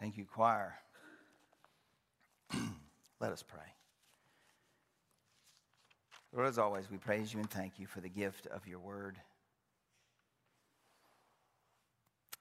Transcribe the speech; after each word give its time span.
Thank 0.00 0.16
you, 0.16 0.24
choir. 0.24 0.74
Let 3.20 3.32
us 3.32 3.42
pray. 3.42 3.60
Lord, 6.32 6.48
as 6.48 6.58
always, 6.58 6.90
we 6.90 6.96
praise 6.96 7.34
you 7.34 7.40
and 7.40 7.50
thank 7.50 7.78
you 7.78 7.86
for 7.86 8.00
the 8.00 8.08
gift 8.08 8.46
of 8.46 8.66
your 8.66 8.78
word. 8.78 9.18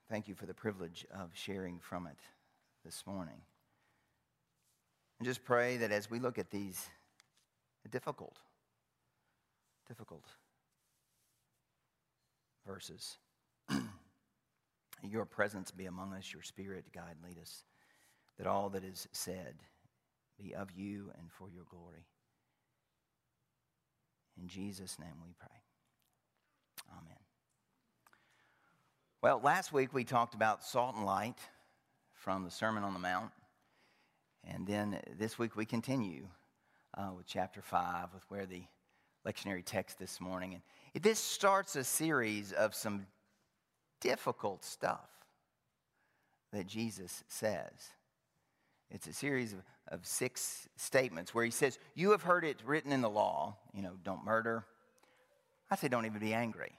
Thank 0.09 0.27
you 0.27 0.36
for 0.36 0.45
the 0.45 0.54
privilege 0.54 1.05
of 1.14 1.32
sharing 1.34 1.80
from 1.80 2.08
it 2.08 2.18
this 2.86 3.04
morning. 3.05 3.41
And 5.20 5.28
just 5.28 5.44
pray 5.44 5.78
that 5.78 5.91
as 5.91 6.10
we 6.10 6.20
look 6.20 6.39
at 6.39 6.50
these 6.50 6.88
difficult, 7.91 8.38
difficult 9.88 10.26
verses, 12.66 13.18
your 15.03 15.26
presence 15.26 15.71
be 15.71 15.85
among 15.85 16.13
us, 16.13 16.34
your 16.34 16.44
spirit 16.44 16.85
guide 16.94 17.16
lead 17.23 17.38
us, 17.41 17.63
that 18.38 18.48
all 18.48 18.70
that 18.70 18.84
is 18.84 19.07
said 19.12 19.55
be 20.38 20.53
of 20.53 20.71
you 20.71 21.12
and 21.20 21.31
for 21.31 21.49
your 21.49 21.66
glory. 21.70 22.05
In 24.41 24.48
Jesus' 24.48 24.98
name 24.99 25.16
we 25.21 25.34
pray. 25.38 25.49
Amen. 26.91 27.17
Well, 29.21 29.41
last 29.43 29.73
week 29.73 29.93
we 29.93 30.05
talked 30.05 30.34
about 30.34 30.63
salt 30.63 30.95
and 30.95 31.05
light 31.05 31.38
from 32.13 32.45
the 32.45 32.52
Sermon 32.52 32.84
on 32.84 32.93
the 32.93 32.99
Mount. 32.99 33.31
And 34.48 34.66
then 34.66 34.99
this 35.18 35.38
week 35.38 35.57
we 35.57 35.66
continue 35.66 36.27
uh, 36.98 37.09
with 37.16 37.27
chapter 37.27 37.62
5, 37.62 38.13
with 38.13 38.23
where 38.29 38.45
the 38.45 38.63
lectionary 39.27 39.63
text 39.66 39.99
this 39.99 40.21
morning. 40.21 40.62
And 40.93 41.04
this 41.04 41.20
starts 41.20 41.76
a 41.76 41.84
series 41.84 42.54
of 42.54 42.73
some 42.73 43.05
difficult 44.02 44.63
stuff 44.63 45.10
that 46.51 46.68
Jesus 46.68 47.24
says. 47.27 47.91
It's 48.90 49.07
a 49.07 49.13
series 49.13 49.54
of, 49.54 49.60
of 49.87 50.05
six 50.05 50.68
statements 50.76 51.34
where 51.34 51.46
he 51.46 51.51
says, 51.51 51.77
You 51.96 52.12
have 52.12 52.24
heard 52.24 52.43
it 52.43 52.57
written 52.65 52.91
in 52.91 53.01
the 53.01 53.09
law, 53.09 53.57
you 53.74 53.82
know, 53.82 53.93
don't 54.04 54.26
murder. 54.26 54.65
I 55.71 55.76
say, 55.76 55.87
don't 55.87 56.05
even 56.05 56.20
be 56.20 56.34
angry. 56.34 56.71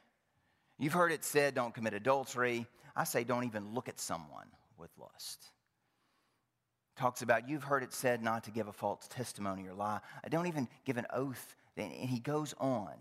You've 0.79 0.95
heard 0.95 1.13
it 1.13 1.25
said, 1.25 1.55
don't 1.55 1.75
commit 1.75 1.95
adultery. 1.95 2.67
I 2.97 3.05
say, 3.05 3.23
don't 3.23 3.45
even 3.45 3.75
look 3.75 3.89
at 3.89 4.01
someone 4.01 4.49
with 4.77 4.91
lust. 4.99 5.45
Talks 6.97 7.23
about, 7.23 7.49
you've 7.49 7.63
heard 7.63 7.83
it 7.83 7.93
said 7.93 8.23
not 8.23 8.45
to 8.45 8.51
give 8.51 8.67
a 8.67 8.73
false 8.73 9.07
testimony 9.09 9.67
or 9.69 9.75
lie. 9.75 10.01
I 10.25 10.29
don't 10.29 10.47
even 10.47 10.69
give 10.85 10.97
an 10.97 11.07
oath. 11.13 11.55
And 11.77 11.93
he 11.93 12.19
goes 12.19 12.55
on 12.59 12.93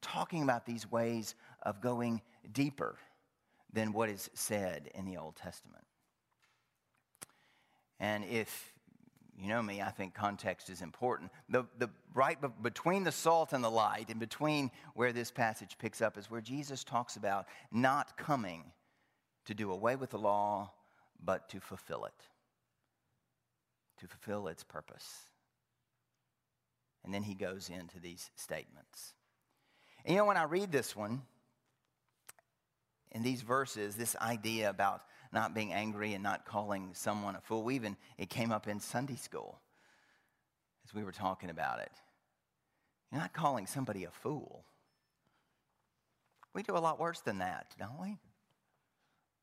talking 0.00 0.42
about 0.42 0.64
these 0.66 0.90
ways 0.90 1.34
of 1.62 1.80
going 1.80 2.22
deeper 2.52 2.96
than 3.72 3.92
what 3.92 4.08
is 4.08 4.30
said 4.34 4.90
in 4.94 5.04
the 5.04 5.16
Old 5.16 5.36
Testament. 5.36 5.84
And 7.98 8.24
if 8.24 8.72
you 9.38 9.48
know 9.48 9.62
me, 9.62 9.82
I 9.82 9.90
think 9.90 10.14
context 10.14 10.70
is 10.70 10.80
important. 10.80 11.30
The, 11.48 11.66
the 11.78 11.90
right 12.14 12.38
between 12.62 13.04
the 13.04 13.12
salt 13.12 13.52
and 13.52 13.62
the 13.62 13.70
light, 13.70 14.08
and 14.08 14.18
between 14.18 14.70
where 14.94 15.12
this 15.12 15.30
passage 15.30 15.76
picks 15.78 16.00
up, 16.00 16.16
is 16.16 16.30
where 16.30 16.40
Jesus 16.40 16.84
talks 16.84 17.16
about 17.16 17.46
not 17.70 18.16
coming 18.16 18.64
to 19.44 19.54
do 19.54 19.70
away 19.70 19.96
with 19.96 20.10
the 20.10 20.18
law, 20.18 20.72
but 21.22 21.48
to 21.50 21.60
fulfill 21.60 22.06
it, 22.06 22.28
to 24.00 24.06
fulfill 24.08 24.48
its 24.48 24.64
purpose. 24.64 25.18
And 27.04 27.12
then 27.12 27.22
he 27.22 27.34
goes 27.34 27.68
into 27.68 28.00
these 28.00 28.30
statements. 28.36 29.14
And 30.04 30.14
you 30.14 30.20
know, 30.20 30.26
when 30.26 30.36
I 30.36 30.44
read 30.44 30.72
this 30.72 30.96
one, 30.96 31.22
in 33.12 33.22
these 33.22 33.42
verses, 33.42 33.96
this 33.96 34.16
idea 34.16 34.70
about 34.70 35.02
not 35.32 35.54
being 35.54 35.72
angry 35.72 36.14
and 36.14 36.22
not 36.22 36.44
calling 36.44 36.90
someone 36.92 37.36
a 37.36 37.40
fool. 37.40 37.62
We 37.62 37.74
even, 37.74 37.96
it 38.18 38.30
came 38.30 38.52
up 38.52 38.68
in 38.68 38.80
Sunday 38.80 39.16
school 39.16 39.60
as 40.84 40.94
we 40.94 41.04
were 41.04 41.12
talking 41.12 41.50
about 41.50 41.80
it. 41.80 41.92
You're 43.10 43.20
not 43.20 43.32
calling 43.32 43.66
somebody 43.66 44.04
a 44.04 44.10
fool. 44.10 44.64
We 46.54 46.62
do 46.62 46.76
a 46.76 46.78
lot 46.78 46.98
worse 46.98 47.20
than 47.20 47.38
that, 47.38 47.74
don't 47.78 48.00
we? 48.00 48.18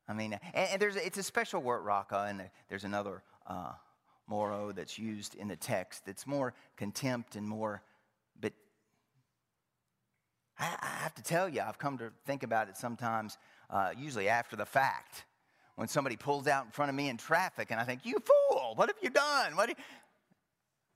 I 0.08 0.12
mean, 0.12 0.38
and, 0.52 0.70
and 0.72 0.82
there's, 0.82 0.96
it's 0.96 1.18
a 1.18 1.22
special 1.22 1.62
word, 1.62 1.82
raka, 1.82 2.26
and 2.28 2.42
there's 2.68 2.84
another 2.84 3.22
uh, 3.46 3.72
moro 4.26 4.72
that's 4.72 4.98
used 4.98 5.34
in 5.34 5.48
the 5.48 5.56
text 5.56 6.04
that's 6.06 6.26
more 6.26 6.54
contempt 6.76 7.36
and 7.36 7.46
more, 7.46 7.82
but 8.40 8.52
I, 10.58 10.76
I 10.80 10.86
have 11.02 11.14
to 11.14 11.22
tell 11.22 11.48
you, 11.48 11.60
I've 11.60 11.78
come 11.78 11.98
to 11.98 12.10
think 12.26 12.42
about 12.42 12.68
it 12.68 12.76
sometimes, 12.76 13.38
uh, 13.70 13.90
usually 13.96 14.28
after 14.28 14.56
the 14.56 14.66
fact 14.66 15.24
when 15.76 15.88
somebody 15.88 16.16
pulls 16.16 16.46
out 16.46 16.64
in 16.64 16.70
front 16.70 16.88
of 16.88 16.94
me 16.94 17.08
in 17.08 17.16
traffic 17.16 17.70
and 17.70 17.80
I 17.80 17.84
think, 17.84 18.04
you 18.04 18.18
fool, 18.24 18.74
what 18.76 18.88
have 18.88 18.96
you 19.02 19.10
done? 19.10 19.56
What? 19.56 19.68
You... 19.68 19.74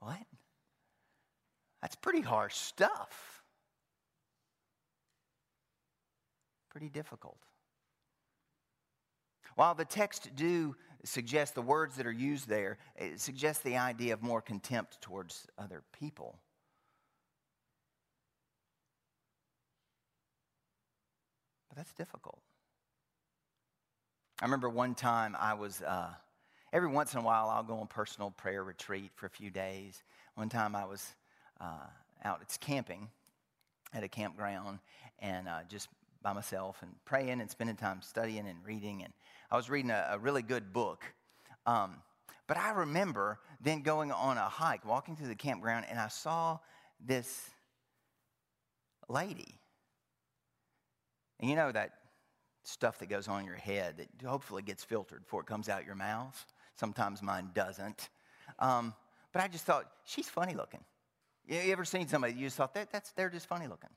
What? 0.00 0.18
That's 1.82 1.96
pretty 1.96 2.20
harsh 2.20 2.54
stuff. 2.54 3.42
Pretty 6.70 6.88
difficult. 6.88 7.38
While 9.56 9.74
the 9.74 9.84
text 9.84 10.30
do 10.36 10.76
suggest 11.04 11.54
the 11.54 11.62
words 11.62 11.96
that 11.96 12.06
are 12.06 12.12
used 12.12 12.48
there, 12.48 12.78
it 12.96 13.20
suggests 13.20 13.62
the 13.62 13.76
idea 13.76 14.14
of 14.14 14.22
more 14.22 14.40
contempt 14.40 15.00
towards 15.00 15.46
other 15.58 15.82
people. 15.98 16.38
That's 21.78 21.92
difficult. 21.92 22.40
I 24.42 24.44
remember 24.44 24.68
one 24.68 24.96
time 24.96 25.36
I 25.38 25.54
was, 25.54 25.80
uh, 25.80 26.10
every 26.72 26.88
once 26.88 27.12
in 27.12 27.20
a 27.20 27.22
while, 27.22 27.48
I'll 27.48 27.62
go 27.62 27.78
on 27.78 27.86
personal 27.86 28.32
prayer 28.32 28.64
retreat 28.64 29.12
for 29.14 29.26
a 29.26 29.30
few 29.30 29.48
days. 29.50 30.02
One 30.34 30.48
time 30.48 30.74
I 30.74 30.84
was 30.86 31.06
uh, 31.60 31.86
out, 32.24 32.40
it's 32.42 32.56
camping 32.56 33.08
at 33.94 34.02
a 34.02 34.08
campground, 34.08 34.80
and 35.20 35.48
uh, 35.48 35.60
just 35.68 35.88
by 36.20 36.32
myself 36.32 36.78
and 36.82 36.90
praying 37.04 37.40
and 37.40 37.48
spending 37.48 37.76
time 37.76 38.02
studying 38.02 38.48
and 38.48 38.58
reading. 38.64 39.04
And 39.04 39.12
I 39.48 39.56
was 39.56 39.70
reading 39.70 39.92
a, 39.92 40.08
a 40.10 40.18
really 40.18 40.42
good 40.42 40.72
book. 40.72 41.04
Um, 41.64 42.02
but 42.48 42.56
I 42.56 42.70
remember 42.70 43.38
then 43.60 43.82
going 43.82 44.10
on 44.10 44.36
a 44.36 44.48
hike, 44.48 44.84
walking 44.84 45.14
through 45.14 45.28
the 45.28 45.36
campground, 45.36 45.86
and 45.88 46.00
I 46.00 46.08
saw 46.08 46.58
this 47.04 47.50
lady. 49.08 49.57
And 51.40 51.48
you 51.48 51.56
know 51.56 51.72
that 51.72 51.92
stuff 52.64 52.98
that 52.98 53.08
goes 53.08 53.28
on 53.28 53.40
in 53.40 53.46
your 53.46 53.56
head 53.56 53.96
that 53.98 54.26
hopefully 54.26 54.62
gets 54.62 54.84
filtered 54.84 55.22
before 55.22 55.40
it 55.40 55.46
comes 55.46 55.68
out 55.68 55.86
your 55.86 55.94
mouth. 55.94 56.46
Sometimes 56.76 57.22
mine 57.22 57.50
doesn't. 57.54 58.08
Um, 58.58 58.94
but 59.32 59.42
I 59.42 59.48
just 59.48 59.64
thought, 59.64 59.90
she's 60.04 60.28
funny 60.28 60.54
looking. 60.54 60.80
You 61.46 61.72
ever 61.72 61.84
seen 61.84 62.08
somebody 62.08 62.34
you 62.34 62.46
just 62.46 62.56
thought, 62.56 62.74
that, 62.74 62.90
that's, 62.90 63.12
they're 63.12 63.30
just 63.30 63.46
funny 63.46 63.66
looking? 63.66 63.90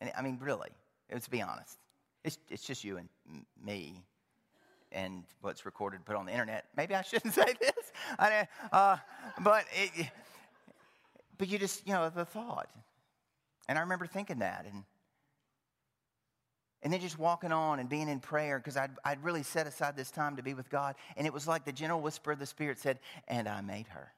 And 0.00 0.10
I 0.16 0.22
mean, 0.22 0.38
really, 0.40 0.70
let's 1.12 1.28
be 1.28 1.42
honest. 1.42 1.78
It's, 2.24 2.38
it's 2.50 2.64
just 2.64 2.82
you 2.84 2.96
and 2.96 3.08
me 3.62 4.02
and 4.90 5.24
what's 5.42 5.66
recorded, 5.66 6.04
put 6.04 6.16
on 6.16 6.26
the 6.26 6.32
internet. 6.32 6.64
Maybe 6.76 6.94
I 6.94 7.02
shouldn't 7.02 7.34
say 7.34 7.54
this. 7.60 7.92
I, 8.18 8.48
uh, 8.72 8.96
but, 9.40 9.64
it, 9.72 10.06
but 11.36 11.48
you 11.48 11.58
just, 11.58 11.86
you 11.86 11.92
know, 11.92 12.08
the 12.08 12.24
thought. 12.24 12.70
And 13.68 13.78
I 13.78 13.82
remember 13.82 14.06
thinking 14.06 14.38
that. 14.38 14.66
And 14.70 14.84
and 16.82 16.92
then 16.92 17.00
just 17.00 17.18
walking 17.18 17.50
on 17.50 17.80
and 17.80 17.88
being 17.88 18.08
in 18.08 18.20
prayer 18.20 18.58
because 18.58 18.76
I'd, 18.76 18.92
I'd 19.04 19.22
really 19.24 19.42
set 19.42 19.66
aside 19.66 19.96
this 19.96 20.10
time 20.10 20.36
to 20.36 20.42
be 20.42 20.54
with 20.54 20.70
God. 20.70 20.94
And 21.16 21.26
it 21.26 21.32
was 21.32 21.48
like 21.48 21.64
the 21.64 21.72
gentle 21.72 22.00
whisper 22.00 22.32
of 22.32 22.38
the 22.38 22.46
Spirit 22.46 22.78
said, 22.78 23.00
And 23.26 23.48
I 23.48 23.60
made 23.62 23.88
her. 23.88 24.12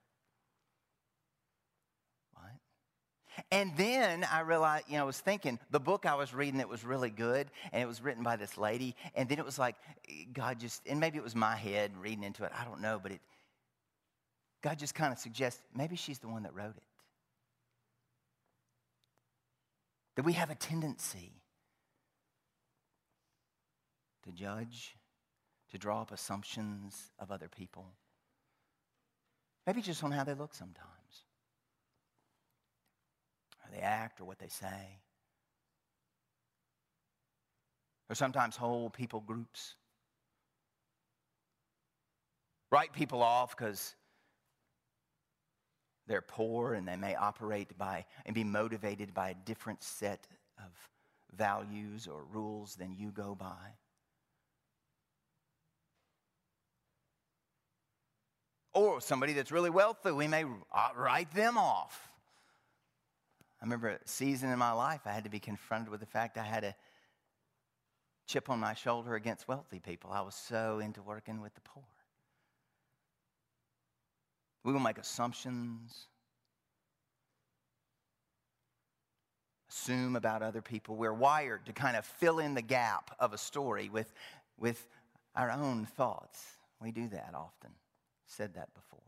What? 2.34 2.52
And 3.50 3.74
then 3.78 4.26
I 4.30 4.40
realized, 4.40 4.84
you 4.88 4.98
know, 4.98 5.04
I 5.04 5.06
was 5.06 5.20
thinking 5.20 5.58
the 5.70 5.80
book 5.80 6.04
I 6.04 6.14
was 6.16 6.34
reading, 6.34 6.60
it 6.60 6.68
was 6.68 6.84
really 6.84 7.08
good. 7.08 7.50
And 7.72 7.82
it 7.82 7.86
was 7.86 8.02
written 8.02 8.22
by 8.22 8.36
this 8.36 8.58
lady. 8.58 8.94
And 9.14 9.26
then 9.26 9.38
it 9.38 9.44
was 9.44 9.58
like, 9.58 9.76
God 10.34 10.60
just, 10.60 10.82
and 10.86 11.00
maybe 11.00 11.16
it 11.16 11.24
was 11.24 11.34
my 11.34 11.56
head 11.56 11.92
reading 11.98 12.24
into 12.24 12.44
it. 12.44 12.52
I 12.54 12.64
don't 12.64 12.82
know. 12.82 13.00
But 13.02 13.12
it, 13.12 13.20
God 14.62 14.78
just 14.78 14.94
kind 14.94 15.14
of 15.14 15.18
suggests 15.18 15.62
maybe 15.74 15.96
she's 15.96 16.18
the 16.18 16.28
one 16.28 16.42
that 16.42 16.54
wrote 16.54 16.76
it. 16.76 16.82
That 20.16 20.26
we 20.26 20.34
have 20.34 20.50
a 20.50 20.54
tendency 20.54 21.39
to 24.30 24.36
judge, 24.36 24.96
to 25.70 25.78
draw 25.78 26.02
up 26.02 26.12
assumptions 26.12 27.10
of 27.18 27.30
other 27.30 27.48
people. 27.48 27.86
Maybe 29.66 29.82
just 29.82 30.02
on 30.02 30.10
how 30.10 30.24
they 30.24 30.34
look 30.34 30.54
sometimes, 30.54 31.24
or 33.64 33.74
they 33.74 33.82
act, 33.82 34.20
or 34.20 34.24
what 34.24 34.38
they 34.38 34.48
say. 34.48 35.00
Or 38.08 38.14
sometimes 38.14 38.56
whole 38.56 38.90
people 38.90 39.20
groups. 39.20 39.76
Write 42.72 42.92
people 42.92 43.22
off 43.22 43.56
because 43.56 43.94
they're 46.08 46.20
poor 46.20 46.74
and 46.74 46.88
they 46.88 46.96
may 46.96 47.14
operate 47.14 47.76
by 47.78 48.04
and 48.26 48.34
be 48.34 48.42
motivated 48.42 49.14
by 49.14 49.30
a 49.30 49.34
different 49.44 49.82
set 49.82 50.26
of 50.58 50.72
values 51.36 52.08
or 52.08 52.24
rules 52.32 52.74
than 52.74 52.96
you 52.96 53.12
go 53.12 53.36
by. 53.36 53.76
Or 58.72 59.00
somebody 59.00 59.32
that's 59.32 59.50
really 59.50 59.70
wealthy, 59.70 60.12
we 60.12 60.28
may 60.28 60.44
uh, 60.44 60.88
write 60.96 61.32
them 61.34 61.58
off. 61.58 62.08
I 63.60 63.64
remember 63.64 63.88
a 63.88 63.98
season 64.04 64.50
in 64.50 64.58
my 64.58 64.72
life 64.72 65.00
I 65.04 65.12
had 65.12 65.24
to 65.24 65.30
be 65.30 65.40
confronted 65.40 65.90
with 65.90 66.00
the 66.00 66.06
fact 66.06 66.38
I 66.38 66.44
had 66.44 66.64
a 66.64 66.74
chip 68.26 68.48
on 68.48 68.60
my 68.60 68.74
shoulder 68.74 69.16
against 69.16 69.48
wealthy 69.48 69.80
people. 69.80 70.10
I 70.12 70.20
was 70.20 70.34
so 70.34 70.78
into 70.78 71.02
working 71.02 71.40
with 71.42 71.54
the 71.54 71.60
poor. 71.62 71.82
We 74.62 74.72
will 74.72 74.80
make 74.80 74.98
assumptions, 74.98 76.06
assume 79.68 80.16
about 80.16 80.42
other 80.42 80.62
people. 80.62 80.96
We're 80.96 81.12
wired 81.12 81.66
to 81.66 81.72
kind 81.72 81.96
of 81.96 82.04
fill 82.04 82.38
in 82.38 82.54
the 82.54 82.62
gap 82.62 83.16
of 83.18 83.32
a 83.32 83.38
story 83.38 83.88
with, 83.88 84.12
with 84.58 84.86
our 85.34 85.50
own 85.50 85.86
thoughts. 85.86 86.44
We 86.80 86.92
do 86.92 87.08
that 87.08 87.32
often. 87.34 87.70
Said 88.30 88.54
that 88.54 88.72
before. 88.74 89.00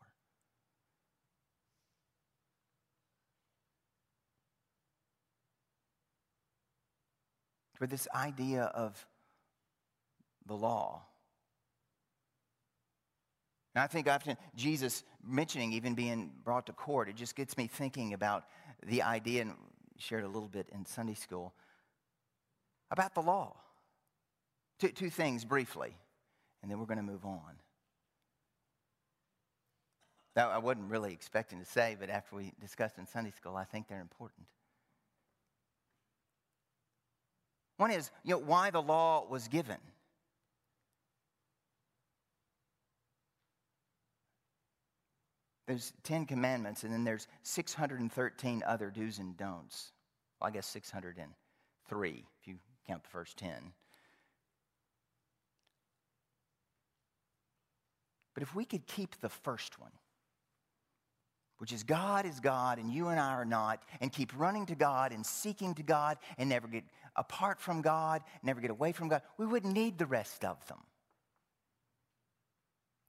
For 7.75 7.87
this 7.87 8.09
idea 8.13 8.65
of 8.65 9.07
the 10.47 10.55
law. 10.55 11.03
And 13.77 13.85
I 13.85 13.87
think 13.87 14.09
often 14.09 14.37
Jesus 14.57 15.05
mentioning 15.25 15.73
even 15.73 15.95
being 15.95 16.33
brought 16.43 16.67
to 16.67 16.73
court, 16.73 17.09
it 17.09 17.15
just 17.15 17.37
gets 17.37 17.57
me 17.57 17.69
thinking 17.69 18.15
about 18.15 18.45
the 18.85 19.03
idea, 19.03 19.43
and 19.43 19.53
shared 19.99 20.25
a 20.25 20.29
little 20.29 20.49
bit 20.49 20.69
in 20.73 20.85
Sunday 20.85 21.15
school, 21.15 21.55
about 22.91 23.15
the 23.15 23.23
law. 23.23 23.55
Two, 24.81 24.89
two 24.89 25.11
things 25.11 25.45
briefly, 25.45 25.95
and 26.61 26.69
then 26.69 26.81
we're 26.81 26.87
going 26.87 26.99
to 26.99 27.05
move 27.05 27.25
on. 27.25 27.55
That 30.35 30.49
I 30.49 30.59
wasn't 30.59 30.91
really 30.91 31.13
expecting 31.13 31.59
to 31.59 31.65
say, 31.65 31.97
but 31.99 32.09
after 32.09 32.37
we 32.37 32.53
discussed 32.61 32.99
in 32.99 33.07
Sunday 33.07 33.33
school, 33.33 33.57
I 33.57 33.65
think 33.65 33.89
they're 33.89 34.01
important. 34.01 34.47
One 37.77 37.91
is, 37.91 38.11
you 38.25 38.33
know, 38.33 38.39
why 38.39 38.71
the 38.71 38.81
law 38.81 39.27
was 39.29 39.49
given. 39.49 39.79
There's 45.67 45.93
10 46.03 46.27
commandments, 46.27 46.83
and 46.85 46.93
then 46.93 47.05
there's 47.05 47.29
613 47.43 48.63
other 48.67 48.91
do's 48.91 49.19
and 49.19 49.37
don'ts. 49.37 49.93
Well, 50.41 50.49
I 50.49 50.51
guess 50.51 50.67
603 50.67 52.11
if 52.41 52.49
you 52.49 52.57
count 52.87 53.05
the 53.05 53.09
first 53.09 53.37
10. 53.39 53.73
But 58.35 58.43
if 58.43 58.55
we 58.55 58.65
could 58.65 58.87
keep 58.87 59.21
the 59.21 59.29
first 59.29 59.79
one, 59.79 59.93
which 61.63 61.71
is 61.71 61.85
God 61.85 62.27
is 62.27 62.41
God 62.41 62.79
and 62.79 62.93
you 62.93 63.07
and 63.07 63.21
I 63.21 63.35
are 63.35 63.45
not, 63.45 63.85
and 64.01 64.11
keep 64.11 64.33
running 64.37 64.67
to 64.67 64.75
God 64.75 65.13
and 65.13 65.25
seeking 65.25 65.77
to 65.77 65.85
God 65.85 66.19
and 66.37 66.49
never 66.49 66.67
get 66.67 66.83
apart 67.15 67.61
from 67.61 67.83
God, 67.83 68.23
never 68.43 68.61
get 68.61 68.73
away 68.73 68.91
from 68.91 69.07
God, 69.07 69.23
we 69.39 69.47
wouldn't 69.47 69.73
need 69.73 69.97
the 69.97 70.07
rest 70.07 70.45
of 70.45 70.67
them. 70.67 70.81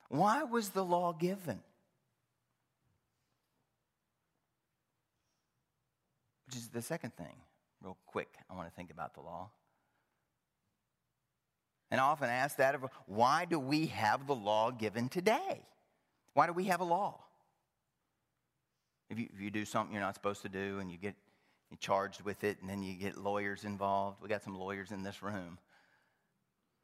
Why 0.10 0.44
was 0.44 0.70
the 0.70 0.86
law 0.86 1.14
given? 1.14 1.62
Which 6.46 6.58
is 6.58 6.68
the 6.68 6.84
second 6.84 7.16
thing, 7.16 7.34
real 7.82 7.98
quick, 8.06 8.30
I 8.52 8.54
want 8.54 8.70
to 8.70 8.76
think 8.76 8.92
about 8.92 9.16
the 9.16 9.22
law. 9.22 9.50
And 11.90 12.00
I 12.00 12.04
often 12.04 12.30
ask 12.30 12.58
that 12.58 12.76
of 12.76 12.86
why 13.08 13.46
do 13.46 13.58
we 13.58 13.88
have 13.88 14.28
the 14.28 14.36
law 14.36 14.70
given 14.70 15.10
today? 15.10 15.66
Why 16.36 16.46
do 16.46 16.54
we 16.54 16.66
have 16.66 16.82
a 16.82 16.86
law? 16.86 17.20
If 19.10 19.20
you, 19.20 19.28
if 19.34 19.42
you 19.42 19.52
do 19.52 19.66
something 19.66 19.94
you're 19.94 20.02
not 20.02 20.16
supposed 20.16 20.42
to 20.44 20.50
do 20.50 20.80
and 20.80 20.92
you 20.92 20.98
get 20.98 21.16
charged 21.80 22.22
with 22.22 22.44
it 22.44 22.58
and 22.62 22.70
then 22.70 22.82
you 22.84 22.94
get 22.96 23.18
lawyers 23.18 23.64
involved, 23.64 24.22
we 24.22 24.30
got 24.30 24.44
some 24.44 24.58
lawyers 24.58 24.92
in 24.92 25.04
this 25.04 25.22
room. 25.22 25.58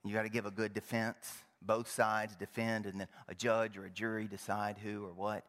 You 0.03 0.13
got 0.13 0.23
to 0.23 0.29
give 0.29 0.45
a 0.45 0.51
good 0.51 0.73
defense. 0.73 1.33
Both 1.61 1.89
sides 1.89 2.35
defend, 2.37 2.85
and 2.85 3.01
then 3.01 3.07
a 3.27 3.35
judge 3.35 3.77
or 3.77 3.83
a 3.83 3.89
jury 3.89 4.27
decide 4.27 4.77
who 4.77 5.05
or 5.05 5.11
what. 5.11 5.43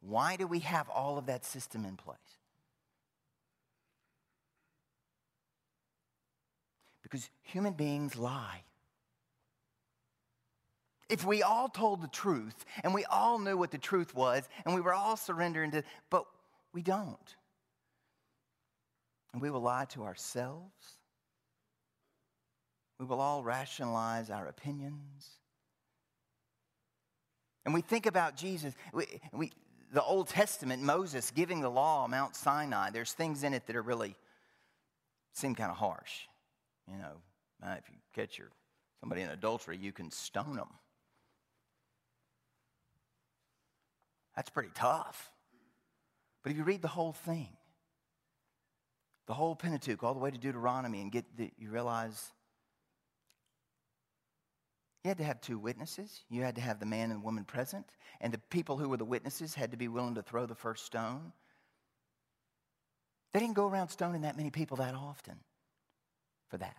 Why 0.00 0.36
do 0.36 0.46
we 0.46 0.60
have 0.60 0.88
all 0.88 1.18
of 1.18 1.26
that 1.26 1.44
system 1.44 1.84
in 1.84 1.96
place? 1.96 2.18
Because 7.02 7.28
human 7.42 7.72
beings 7.72 8.16
lie. 8.16 8.62
If 11.08 11.24
we 11.24 11.42
all 11.42 11.68
told 11.68 12.02
the 12.02 12.08
truth 12.08 12.64
and 12.84 12.92
we 12.92 13.04
all 13.06 13.38
knew 13.38 13.56
what 13.56 13.70
the 13.70 13.78
truth 13.78 14.14
was 14.14 14.48
and 14.64 14.74
we 14.74 14.80
were 14.80 14.92
all 14.92 15.16
surrendering 15.16 15.70
to, 15.70 15.82
but 16.10 16.26
we 16.72 16.82
don't. 16.82 17.36
And 19.32 19.40
we 19.40 19.50
will 19.50 19.60
lie 19.62 19.86
to 19.90 20.04
ourselves. 20.04 20.98
We 22.98 23.06
will 23.06 23.20
all 23.20 23.42
rationalize 23.42 24.30
our 24.30 24.46
opinions. 24.48 25.30
And 27.64 27.72
we 27.72 27.80
think 27.80 28.06
about 28.06 28.36
Jesus. 28.36 28.74
We, 28.92 29.06
we, 29.32 29.52
the 29.92 30.02
Old 30.02 30.28
Testament, 30.28 30.82
Moses 30.82 31.30
giving 31.30 31.60
the 31.60 31.70
law 31.70 32.04
on 32.04 32.10
Mount 32.10 32.34
Sinai, 32.34 32.90
there's 32.90 33.12
things 33.12 33.44
in 33.44 33.54
it 33.54 33.66
that 33.66 33.76
are 33.76 33.82
really 33.82 34.16
seem 35.32 35.54
kind 35.54 35.70
of 35.70 35.76
harsh. 35.76 36.22
You 36.90 36.98
know, 36.98 37.12
if 37.76 37.88
you 37.88 37.96
catch 38.14 38.38
your, 38.38 38.48
somebody 39.00 39.22
in 39.22 39.30
adultery, 39.30 39.76
you 39.76 39.92
can 39.92 40.10
stone 40.10 40.56
them. 40.56 40.68
That's 44.38 44.50
pretty 44.50 44.70
tough. 44.72 45.32
But 46.44 46.52
if 46.52 46.58
you 46.58 46.62
read 46.62 46.80
the 46.80 46.86
whole 46.86 47.12
thing, 47.12 47.48
the 49.26 49.34
whole 49.34 49.56
Pentateuch, 49.56 50.04
all 50.04 50.14
the 50.14 50.20
way 50.20 50.30
to 50.30 50.38
Deuteronomy, 50.38 51.00
and 51.00 51.10
get 51.10 51.24
the, 51.36 51.50
you 51.58 51.70
realize 51.70 52.30
you 55.02 55.08
had 55.08 55.18
to 55.18 55.24
have 55.24 55.40
two 55.40 55.58
witnesses. 55.58 56.22
You 56.30 56.42
had 56.42 56.54
to 56.54 56.60
have 56.60 56.78
the 56.78 56.86
man 56.86 57.10
and 57.10 57.24
woman 57.24 57.44
present, 57.44 57.84
and 58.20 58.32
the 58.32 58.38
people 58.38 58.78
who 58.78 58.88
were 58.88 58.96
the 58.96 59.04
witnesses 59.04 59.56
had 59.56 59.72
to 59.72 59.76
be 59.76 59.88
willing 59.88 60.14
to 60.14 60.22
throw 60.22 60.46
the 60.46 60.54
first 60.54 60.86
stone. 60.86 61.32
They 63.34 63.40
didn't 63.40 63.56
go 63.56 63.66
around 63.66 63.88
stoning 63.88 64.20
that 64.20 64.36
many 64.36 64.50
people 64.50 64.76
that 64.76 64.94
often 64.94 65.34
for 66.48 66.58
that. 66.58 66.76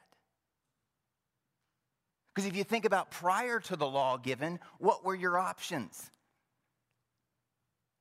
Because 2.33 2.47
if 2.47 2.55
you 2.55 2.63
think 2.63 2.85
about 2.85 3.11
prior 3.11 3.59
to 3.59 3.75
the 3.75 3.85
law 3.85 4.15
given, 4.15 4.61
what 4.77 5.03
were 5.03 5.13
your 5.13 5.37
options? 5.37 6.09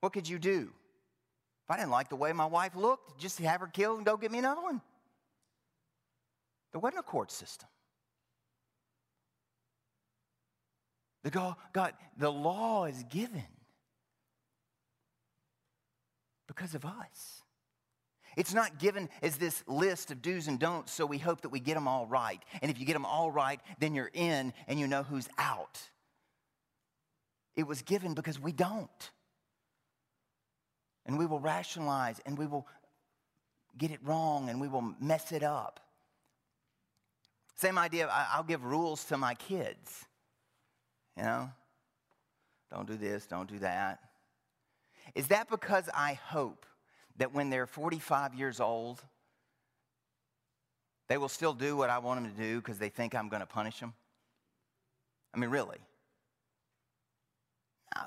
What 0.00 0.12
could 0.12 0.28
you 0.28 0.38
do? 0.38 0.70
If 1.64 1.70
I 1.70 1.76
didn't 1.76 1.90
like 1.90 2.08
the 2.08 2.16
way 2.16 2.32
my 2.32 2.46
wife 2.46 2.74
looked, 2.76 3.18
just 3.20 3.38
have 3.40 3.60
her 3.60 3.66
killed 3.66 3.98
and 3.98 4.06
go 4.06 4.16
get 4.16 4.30
me 4.30 4.38
another 4.38 4.62
one. 4.62 4.80
There 6.72 6.80
wasn't 6.80 7.00
a 7.00 7.02
court 7.02 7.30
system. 7.30 7.68
The, 11.24 11.30
God, 11.30 11.56
God, 11.72 11.92
the 12.16 12.30
law 12.30 12.84
is 12.84 13.04
given 13.10 13.44
because 16.46 16.74
of 16.74 16.84
us. 16.84 17.42
It's 18.36 18.54
not 18.54 18.78
given 18.78 19.08
as 19.20 19.36
this 19.36 19.64
list 19.66 20.10
of 20.12 20.22
do's 20.22 20.46
and 20.46 20.60
don'ts, 20.60 20.92
so 20.92 21.04
we 21.04 21.18
hope 21.18 21.40
that 21.40 21.48
we 21.48 21.58
get 21.58 21.74
them 21.74 21.88
all 21.88 22.06
right. 22.06 22.40
And 22.62 22.70
if 22.70 22.78
you 22.78 22.86
get 22.86 22.92
them 22.92 23.04
all 23.04 23.30
right, 23.30 23.60
then 23.80 23.94
you're 23.94 24.10
in 24.14 24.52
and 24.68 24.78
you 24.78 24.86
know 24.86 25.02
who's 25.02 25.28
out. 25.38 25.80
It 27.56 27.66
was 27.66 27.82
given 27.82 28.14
because 28.14 28.38
we 28.38 28.52
don't. 28.52 29.10
And 31.08 31.18
we 31.18 31.26
will 31.26 31.40
rationalize 31.40 32.20
and 32.26 32.38
we 32.38 32.46
will 32.46 32.66
get 33.76 33.90
it 33.90 33.98
wrong 34.04 34.50
and 34.50 34.60
we 34.60 34.68
will 34.68 34.94
mess 35.00 35.32
it 35.32 35.42
up. 35.42 35.80
Same 37.56 37.78
idea, 37.78 38.08
I'll 38.12 38.44
give 38.44 38.62
rules 38.62 39.04
to 39.06 39.16
my 39.16 39.34
kids. 39.34 40.04
You 41.16 41.24
know? 41.24 41.50
Don't 42.70 42.86
do 42.86 42.96
this, 42.96 43.26
don't 43.26 43.48
do 43.48 43.58
that. 43.60 44.00
Is 45.14 45.28
that 45.28 45.48
because 45.48 45.88
I 45.94 46.12
hope 46.12 46.66
that 47.16 47.34
when 47.34 47.50
they're 47.50 47.66
45 47.66 48.34
years 48.34 48.60
old, 48.60 49.02
they 51.08 51.16
will 51.16 51.30
still 51.30 51.54
do 51.54 51.74
what 51.76 51.88
I 51.88 51.98
want 51.98 52.22
them 52.22 52.32
to 52.32 52.40
do 52.40 52.60
because 52.60 52.78
they 52.78 52.90
think 52.90 53.14
I'm 53.14 53.30
going 53.30 53.40
to 53.40 53.46
punish 53.46 53.80
them? 53.80 53.94
I 55.34 55.38
mean, 55.38 55.50
really? 55.50 55.78
No. 57.96 58.02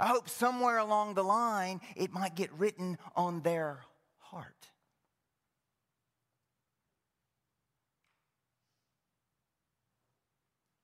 I 0.00 0.06
hope 0.06 0.30
somewhere 0.30 0.78
along 0.78 1.14
the 1.14 1.22
line 1.22 1.80
it 1.94 2.10
might 2.10 2.34
get 2.34 2.50
written 2.54 2.96
on 3.14 3.42
their 3.42 3.80
heart. 4.18 4.66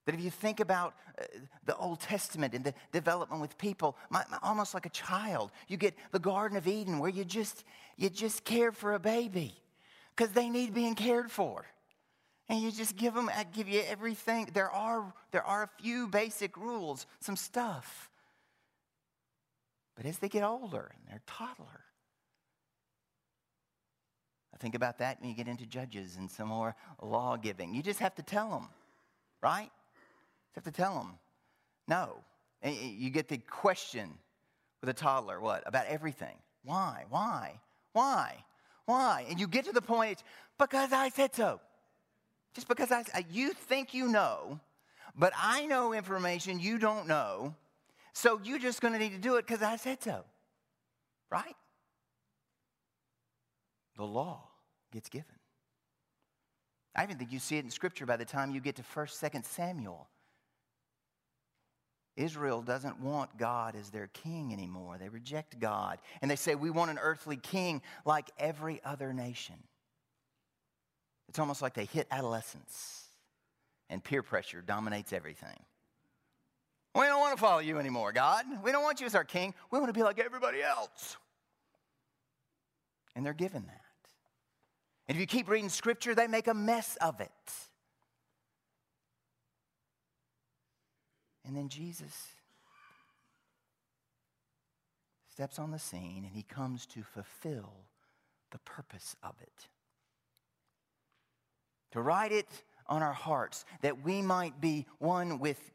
That 0.05 0.15
if 0.15 0.21
you 0.21 0.31
think 0.31 0.61
about 0.61 0.95
uh, 1.19 1.25
the 1.65 1.75
Old 1.77 1.99
Testament 1.99 2.55
and 2.55 2.63
the 2.63 2.75
development 2.93 3.41
with 3.41 3.57
people, 3.59 3.97
almost 4.43 4.75
like 4.75 4.87
a 4.87 4.91
child, 4.91 5.51
you 5.67 5.79
get 5.79 5.95
the 6.13 6.21
Garden 6.21 6.59
of 6.59 6.69
Eden 6.69 6.99
where 6.99 7.11
you 7.11 7.25
just 7.25 7.65
you 7.97 8.11
just 8.11 8.45
care 8.45 8.71
for 8.71 8.95
a 8.95 9.01
baby 9.01 9.55
because 10.15 10.33
they 10.33 10.51
need 10.51 10.75
being 10.75 10.95
cared 10.95 11.31
for. 11.31 11.65
And 12.49 12.61
you 12.61 12.71
just 12.71 12.97
give 12.97 13.15
them, 13.15 13.29
I 13.35 13.45
give 13.45 13.67
you 13.69 13.83
everything. 13.89 14.51
There 14.53 14.71
are, 14.71 15.13
there 15.33 15.43
are 15.43 15.65
a 15.65 15.83
few 15.83 16.07
basic 16.07 16.57
rules, 16.57 17.07
some 17.19 17.35
stuff. 17.35 18.09
But 19.97 20.07
as 20.07 20.19
they 20.19 20.29
get 20.29 20.45
older 20.45 20.93
and 20.95 21.03
they're 21.09 21.23
toddler, 21.27 21.85
I 24.55 24.59
think 24.59 24.75
about 24.75 24.99
that 24.99 25.21
when 25.21 25.29
you 25.29 25.37
get 25.37 25.49
into 25.49 25.67
judges 25.67 26.17
and 26.17 26.31
some 26.31 26.49
more 26.49 26.75
law 27.03 27.37
giving. 27.37 27.75
You 27.75 27.83
just 27.83 28.01
have 28.01 28.15
to 28.15 28.23
tell 28.23 28.51
them, 28.51 28.69
right? 29.43 29.71
You 29.71 30.53
have 30.55 30.65
to 30.65 30.71
tell 30.71 30.95
them, 30.95 31.19
no. 31.89 32.17
And 32.63 32.75
you 32.75 33.11
get 33.11 33.29
the 33.29 33.39
question 33.39 34.11
with 34.81 34.89
a 34.89 34.95
toddler, 34.95 35.41
what? 35.41 35.63
About 35.67 35.87
everything. 35.87 36.37
Why? 36.65 37.05
Why? 37.11 37.61
Why? 37.93 38.45
Why? 38.87 39.27
And 39.29 39.39
you 39.39 39.47
get 39.47 39.67
to 39.67 39.73
the 39.73 39.83
point, 39.83 40.23
because 40.59 40.93
I 40.93 41.11
said 41.11 41.35
so. 41.35 41.61
Just 42.55 42.69
because 42.69 42.91
I, 42.91 43.05
you 43.31 43.53
think 43.53 43.93
you 43.93 44.09
know, 44.09 44.59
but 45.15 45.33
I 45.37 45.67
know 45.67 45.93
information 45.93 46.59
you 46.59 46.79
don't 46.79 47.07
know, 47.07 47.55
so 48.17 48.41
you're 48.43 48.59
just 48.59 48.81
going 48.81 48.95
to 48.95 48.99
need 48.99 49.13
to 49.13 49.19
do 49.19 49.37
it 49.37 49.47
because 49.47 49.63
I 49.63 49.77
said 49.77 50.03
so. 50.03 50.25
Right? 51.31 51.55
The 53.99 54.05
law 54.05 54.49
gets 54.91 55.11
given. 55.11 55.37
I 56.97 57.03
even 57.03 57.19
think 57.19 57.31
you 57.31 57.39
see 57.39 57.59
it 57.59 57.65
in 57.67 57.71
Scripture 57.71 58.07
by 58.07 58.17
the 58.17 58.25
time 58.25 58.53
you 58.53 58.61
get 58.63 58.77
to 58.77 58.83
1st, 58.83 59.23
2nd 59.23 59.45
Samuel. 59.45 60.09
Israel 62.17 62.63
doesn't 62.63 63.01
want 63.01 63.37
God 63.37 63.77
as 63.77 63.91
their 63.91 64.07
king 64.07 64.51
anymore. 64.51 64.97
They 64.99 65.11
reject 65.11 65.61
God. 65.61 65.99
And 66.23 66.31
they 66.31 66.37
say, 66.37 66.55
We 66.55 66.71
want 66.71 66.91
an 66.91 66.99
earthly 66.99 67.37
king 67.37 67.83
like 68.07 68.31
every 68.39 68.81
other 68.83 69.13
nation. 69.13 69.57
It's 71.29 71.39
almost 71.39 71.61
like 71.61 71.75
they 71.75 71.85
hit 71.85 72.07
adolescence 72.11 73.05
and 73.91 74.03
peer 74.03 74.23
pressure 74.23 74.63
dominates 74.63 75.13
everything. 75.13 75.59
We 76.97 77.05
don't 77.05 77.21
want 77.21 77.37
to 77.37 77.41
follow 77.41 77.59
you 77.59 77.79
anymore, 77.79 78.13
God. 78.13 78.47
We 78.63 78.73
don't 78.73 78.83
want 78.83 79.01
you 79.01 79.07
as 79.07 79.15
our 79.15 79.25
king. 79.25 79.53
We 79.71 79.79
want 79.79 79.91
to 79.91 79.99
be 79.99 80.03
like 80.03 80.19
everybody 80.19 80.63
else. 80.63 81.19
And 83.15 83.25
they're 83.25 83.35
given 83.35 83.67
that. 83.67 83.81
And 85.07 85.17
if 85.17 85.21
you 85.21 85.27
keep 85.27 85.49
reading 85.49 85.69
scripture, 85.69 86.15
they 86.15 86.27
make 86.27 86.49
a 86.49 86.55
mess 86.55 86.97
of 87.03 87.21
it. 87.21 87.31
And 91.47 91.55
then 91.55 91.69
Jesus 91.69 92.29
steps 95.31 95.59
on 95.59 95.71
the 95.71 95.79
scene 95.79 96.25
and 96.25 96.35
he 96.35 96.43
comes 96.43 96.87
to 96.87 97.03
fulfill 97.03 97.75
the 98.53 98.59
purpose 98.59 99.15
of 99.23 99.35
it 99.43 99.69
to 101.93 102.01
write 102.01 102.33
it 102.33 102.49
on 102.89 103.03
our 103.03 103.13
hearts 103.13 103.65
that 103.83 104.03
we 104.05 104.23
might 104.23 104.61
be 104.61 104.87
one 104.99 105.39
with 105.39 105.73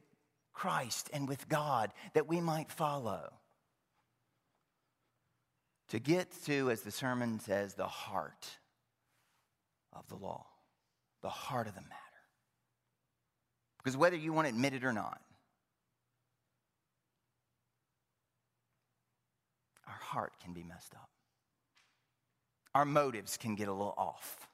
Christ 0.53 1.10
and 1.13 1.27
with 1.27 1.48
God, 1.50 1.91
that 2.13 2.27
we 2.27 2.41
might 2.41 2.72
follow. 2.72 3.31
To 5.89 6.00
get 6.00 6.31
to, 6.46 6.72
as 6.72 6.81
the 6.81 6.91
sermon 6.91 7.39
says, 7.39 7.74
the 7.74 7.88
heart 7.88 8.48
of 9.93 10.08
the 10.08 10.15
law, 10.15 10.46
the 11.22 11.29
heart 11.29 11.67
of 11.67 11.75
the 11.75 11.81
matter. 11.81 11.96
Because 13.77 13.98
whether 13.98 14.15
you 14.15 14.31
want 14.31 14.48
to 14.48 14.53
admit 14.53 14.74
it 14.74 14.84
or 14.84 14.93
not, 14.93 15.20
our 19.88 19.93
heart 19.93 20.34
can 20.43 20.53
be 20.53 20.63
messed 20.63 20.93
up. 20.93 21.10
Our 22.74 22.86
motives 22.86 23.38
can 23.38 23.55
get 23.55 23.67
a 23.67 23.74
little 23.74 23.96
off. 23.98 24.48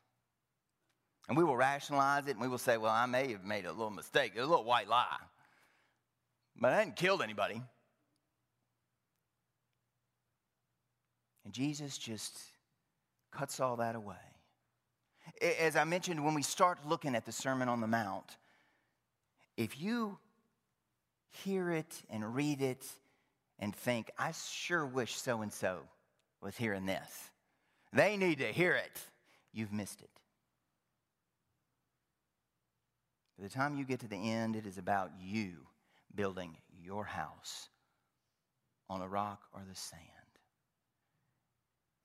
And 1.27 1.37
we 1.37 1.43
will 1.43 1.57
rationalize 1.57 2.27
it 2.27 2.31
and 2.31 2.41
we 2.41 2.47
will 2.47 2.57
say, 2.57 2.77
well, 2.77 2.91
I 2.91 3.05
may 3.05 3.31
have 3.33 3.43
made 3.43 3.65
a 3.65 3.71
little 3.71 3.91
mistake, 3.91 4.33
a 4.37 4.41
little 4.41 4.63
white 4.63 4.87
lie. 4.87 5.17
But 6.59 6.73
I 6.73 6.77
hadn't 6.77 6.95
killed 6.95 7.21
anybody. 7.21 7.61
And 11.45 11.53
Jesus 11.53 11.97
just 11.97 12.37
cuts 13.31 13.59
all 13.59 13.77
that 13.77 13.95
away. 13.95 14.15
As 15.59 15.75
I 15.75 15.83
mentioned, 15.83 16.23
when 16.25 16.33
we 16.33 16.41
start 16.41 16.79
looking 16.87 17.15
at 17.15 17.25
the 17.25 17.31
Sermon 17.31 17.69
on 17.69 17.79
the 17.79 17.87
Mount, 17.87 18.37
if 19.55 19.79
you 19.79 20.17
hear 21.29 21.71
it 21.71 22.01
and 22.09 22.35
read 22.35 22.61
it 22.61 22.85
and 23.59 23.75
think, 23.75 24.09
I 24.17 24.31
sure 24.31 24.85
wish 24.85 25.15
so 25.15 25.41
and 25.41 25.51
so 25.51 25.79
was 26.41 26.57
hearing 26.57 26.85
this, 26.85 27.29
they 27.93 28.17
need 28.17 28.39
to 28.39 28.51
hear 28.51 28.73
it, 28.73 28.99
you've 29.53 29.73
missed 29.73 30.01
it. 30.01 30.09
By 33.37 33.43
the 33.43 33.49
time 33.49 33.77
you 33.77 33.85
get 33.85 33.99
to 33.99 34.07
the 34.07 34.31
end, 34.31 34.55
it 34.55 34.65
is 34.65 34.77
about 34.77 35.11
you 35.21 35.66
building 36.15 36.57
your 36.71 37.05
house 37.05 37.69
on 38.89 39.01
a 39.01 39.07
rock 39.07 39.41
or 39.53 39.61
the 39.67 39.75
sand. 39.75 40.01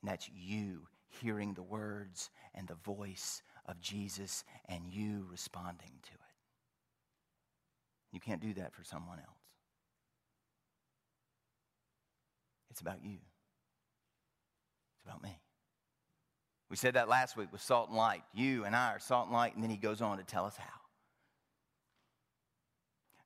And 0.02 0.10
that's 0.10 0.28
you 0.34 0.88
hearing 1.08 1.54
the 1.54 1.62
words 1.62 2.30
and 2.54 2.66
the 2.66 2.74
voice 2.74 3.42
of 3.66 3.80
Jesus 3.80 4.44
and 4.68 4.82
you 4.90 5.26
responding 5.30 5.92
to 6.02 6.12
it. 6.12 6.18
You 8.12 8.20
can't 8.20 8.40
do 8.40 8.54
that 8.54 8.74
for 8.74 8.84
someone 8.84 9.18
else. 9.18 9.28
It's 12.70 12.80
about 12.80 13.04
you. 13.04 13.18
It's 14.96 15.04
about 15.06 15.22
me. 15.22 15.38
We 16.70 16.76
said 16.76 16.94
that 16.94 17.08
last 17.08 17.36
week 17.36 17.52
with 17.52 17.60
salt 17.60 17.88
and 17.88 17.98
light. 17.98 18.22
You 18.32 18.64
and 18.64 18.74
I 18.74 18.92
are 18.92 18.98
salt 18.98 19.26
and 19.26 19.34
light, 19.34 19.54
and 19.54 19.62
then 19.62 19.70
he 19.70 19.76
goes 19.76 20.00
on 20.00 20.18
to 20.18 20.24
tell 20.24 20.46
us 20.46 20.56
how 20.56 20.81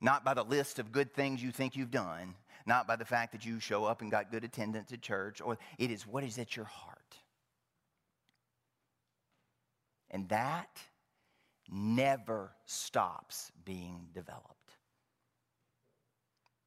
not 0.00 0.24
by 0.24 0.34
the 0.34 0.44
list 0.44 0.78
of 0.78 0.92
good 0.92 1.14
things 1.14 1.42
you 1.42 1.50
think 1.50 1.76
you've 1.76 1.90
done, 1.90 2.34
not 2.66 2.86
by 2.86 2.96
the 2.96 3.04
fact 3.04 3.32
that 3.32 3.44
you 3.44 3.60
show 3.60 3.84
up 3.84 4.02
and 4.02 4.10
got 4.10 4.30
good 4.30 4.44
attendance 4.44 4.92
at 4.92 5.00
church, 5.00 5.40
or 5.40 5.58
it 5.78 5.90
is 5.90 6.06
what 6.06 6.24
is 6.24 6.38
at 6.38 6.56
your 6.56 6.66
heart. 6.66 7.16
And 10.10 10.28
that 10.28 10.78
never 11.70 12.52
stops 12.64 13.50
being 13.64 14.08
developed. 14.14 14.52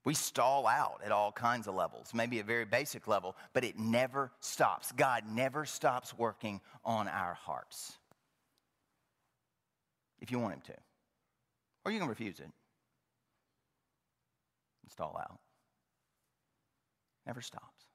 We 0.05 0.13
stall 0.13 0.65
out 0.65 1.01
at 1.05 1.11
all 1.11 1.31
kinds 1.31 1.67
of 1.67 1.75
levels, 1.75 2.13
maybe 2.13 2.39
a 2.39 2.43
very 2.43 2.65
basic 2.65 3.07
level, 3.07 3.35
but 3.53 3.63
it 3.63 3.77
never 3.77 4.31
stops. 4.39 4.91
God 4.93 5.23
never 5.29 5.65
stops 5.65 6.17
working 6.17 6.61
on 6.83 7.07
our 7.07 7.33
hearts. 7.33 7.97
If 10.21 10.31
you 10.31 10.39
want 10.39 10.55
Him 10.55 10.61
to. 10.67 10.73
Or 11.85 11.91
you 11.91 11.99
can 11.99 12.07
refuse 12.07 12.39
it 12.39 12.49
stall 14.89 15.17
out. 15.19 15.39
Never 17.25 17.41
stops. 17.41 17.85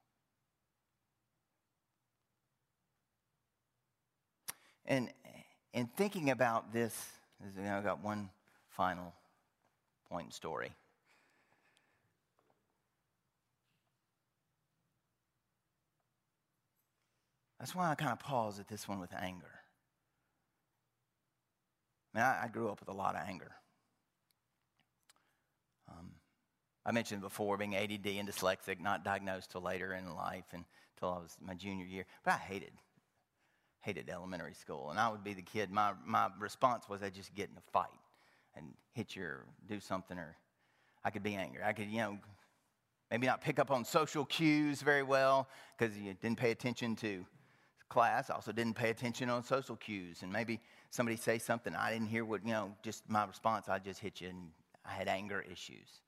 And 4.87 5.11
in 5.73 5.87
thinking 5.87 6.31
about 6.31 6.73
this, 6.73 6.95
you 7.57 7.63
know, 7.63 7.77
I've 7.77 7.85
got 7.85 8.03
one 8.03 8.31
final 8.69 9.13
point 10.09 10.33
story. 10.35 10.71
That's 17.59 17.75
why 17.75 17.91
I 17.91 17.95
kind 17.95 18.13
of 18.13 18.21
pause 18.21 18.61
at 18.61 18.69
this 18.69 18.87
one 18.87 19.01
with 19.01 19.15
anger. 19.19 19.51
I 22.15 22.43
I 22.45 22.49
grew 22.53 22.69
up 22.69 22.81
with 22.81 22.89
a 22.89 22.93
lot 22.93 23.15
of 23.15 23.23
anger. 23.27 23.53
Um, 25.89 26.11
I 26.87 26.93
mentioned 26.93 27.23
before 27.23 27.57
being 27.57 27.75
ADD 27.75 28.07
and 28.07 28.29
dyslexic, 28.29 28.81
not 28.81 29.05
diagnosed 29.05 29.51
till 29.51 29.63
later 29.63 29.95
in 29.95 30.15
life 30.15 30.45
and 30.53 30.65
until 30.97 31.19
I 31.19 31.23
was 31.23 31.37
my 31.41 31.55
junior 31.55 31.87
year. 31.87 32.05
But 32.25 32.35
I 32.35 32.39
hated, 32.39 32.73
hated 33.81 34.09
elementary 34.11 34.55
school. 34.55 34.91
And 34.91 34.99
I 34.99 35.11
would 35.11 35.25
be 35.25 35.35
the 35.35 35.43
kid, 35.43 35.71
my, 35.71 35.93
my 36.05 36.29
response 36.39 36.89
was 36.89 37.03
I'd 37.03 37.15
just 37.15 37.35
get 37.35 37.51
in 37.51 37.57
a 37.57 37.71
fight 37.73 37.89
and 38.57 38.67
hit 38.93 39.17
you 39.17 39.25
or 39.25 39.47
do 39.69 39.81
something 39.81 40.19
or 40.19 40.37
I 41.05 41.11
could 41.11 41.23
be 41.23 41.35
angry. 41.35 41.63
I 41.63 41.73
could, 41.73 41.89
you 41.89 41.99
know, 41.99 42.19
maybe 43.11 43.27
not 43.27 43.41
pick 43.41 43.59
up 43.59 43.71
on 43.71 43.85
social 43.85 44.25
cues 44.25 44.83
very 44.83 45.03
well 45.03 45.49
because 45.77 45.97
you 45.97 46.15
didn't 46.15 46.39
pay 46.39 46.51
attention 46.51 46.97
to 46.97 47.25
class. 47.89 48.31
I 48.31 48.35
also 48.35 48.53
didn't 48.53 48.75
pay 48.75 48.91
attention 48.91 49.29
on 49.29 49.43
social 49.43 49.77
cues. 49.77 50.23
And 50.23 50.33
maybe 50.33 50.61
somebody 50.91 51.17
say 51.17 51.39
something 51.39 51.75
I 51.75 51.93
didn't 51.93 52.09
hear 52.09 52.25
what, 52.25 52.45
you 52.45 52.53
know, 52.53 52.73
just 52.83 53.09
my 53.09 53.25
response, 53.25 53.69
I 53.69 53.79
just 53.79 54.01
hit 54.01 54.21
you 54.21 54.29
and 54.29 54.51
I 54.87 54.93
had 54.93 55.09
anger 55.09 55.45
issues. 55.51 56.01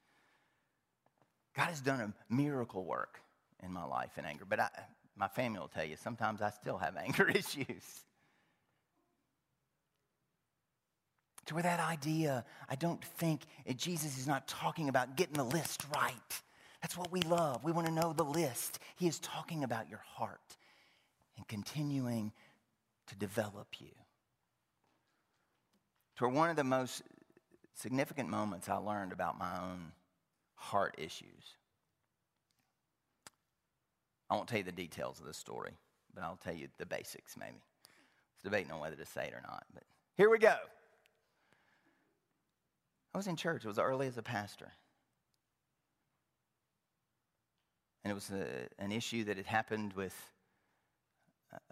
God 1.56 1.68
has 1.68 1.80
done 1.80 2.00
a 2.00 2.34
miracle 2.34 2.84
work 2.84 3.20
in 3.62 3.72
my 3.72 3.84
life 3.84 4.18
in 4.18 4.24
anger, 4.26 4.44
but 4.48 4.60
I, 4.60 4.68
my 5.16 5.28
family 5.28 5.58
will 5.58 5.68
tell 5.68 5.84
you 5.84 5.96
sometimes 5.96 6.42
I 6.42 6.50
still 6.50 6.76
have 6.78 6.96
anger 7.04 7.28
issues. 7.28 8.04
To 11.46 11.54
where 11.54 11.62
that 11.62 11.80
idea, 11.80 12.44
I 12.68 12.74
don't 12.74 13.02
think 13.04 13.42
Jesus 13.76 14.18
is 14.18 14.26
not 14.26 14.48
talking 14.48 14.88
about 14.88 15.16
getting 15.16 15.34
the 15.34 15.44
list 15.44 15.84
right. 15.94 16.42
That's 16.82 16.96
what 16.98 17.12
we 17.12 17.20
love. 17.22 17.64
We 17.64 17.72
want 17.72 17.86
to 17.86 17.92
know 17.92 18.12
the 18.12 18.24
list. 18.24 18.80
He 18.96 19.06
is 19.06 19.18
talking 19.20 19.64
about 19.64 19.88
your 19.88 20.02
heart 20.04 20.56
and 21.36 21.46
continuing 21.46 22.32
to 23.06 23.16
develop 23.16 23.68
you. 23.78 23.92
to 26.16 26.28
one 26.28 26.50
of 26.50 26.56
the 26.56 26.64
most 26.64 27.02
significant 27.74 28.28
moments 28.28 28.68
I 28.68 28.76
learned 28.76 29.12
about 29.12 29.38
my 29.38 29.60
own 29.60 29.92
heart 30.56 30.94
issues. 30.98 31.56
I 34.28 34.34
won't 34.34 34.48
tell 34.48 34.58
you 34.58 34.64
the 34.64 34.72
details 34.72 35.20
of 35.20 35.26
the 35.26 35.34
story, 35.34 35.78
but 36.14 36.24
I'll 36.24 36.38
tell 36.42 36.54
you 36.54 36.68
the 36.78 36.86
basics 36.86 37.36
maybe. 37.38 37.62
It's 38.34 38.42
debating 38.42 38.72
on 38.72 38.80
whether 38.80 38.96
to 38.96 39.06
say 39.06 39.26
it 39.26 39.34
or 39.34 39.42
not, 39.46 39.64
but 39.72 39.84
here 40.16 40.28
we 40.28 40.38
go. 40.38 40.56
I 43.14 43.18
was 43.18 43.28
in 43.28 43.36
church, 43.36 43.64
it 43.64 43.68
was 43.68 43.78
early 43.78 44.06
as 44.08 44.18
a 44.18 44.22
pastor. 44.22 44.72
And 48.04 48.10
it 48.10 48.14
was 48.14 48.30
a, 48.30 48.46
an 48.82 48.92
issue 48.92 49.24
that 49.24 49.36
had 49.36 49.46
happened 49.46 49.92
with 49.94 50.14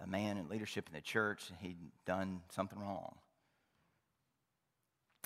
a 0.03 0.07
man 0.07 0.37
in 0.37 0.49
leadership 0.49 0.89
in 0.89 0.95
the 0.95 1.01
church. 1.01 1.51
He'd 1.61 1.77
done 2.07 2.41
something 2.51 2.79
wrong 2.79 3.17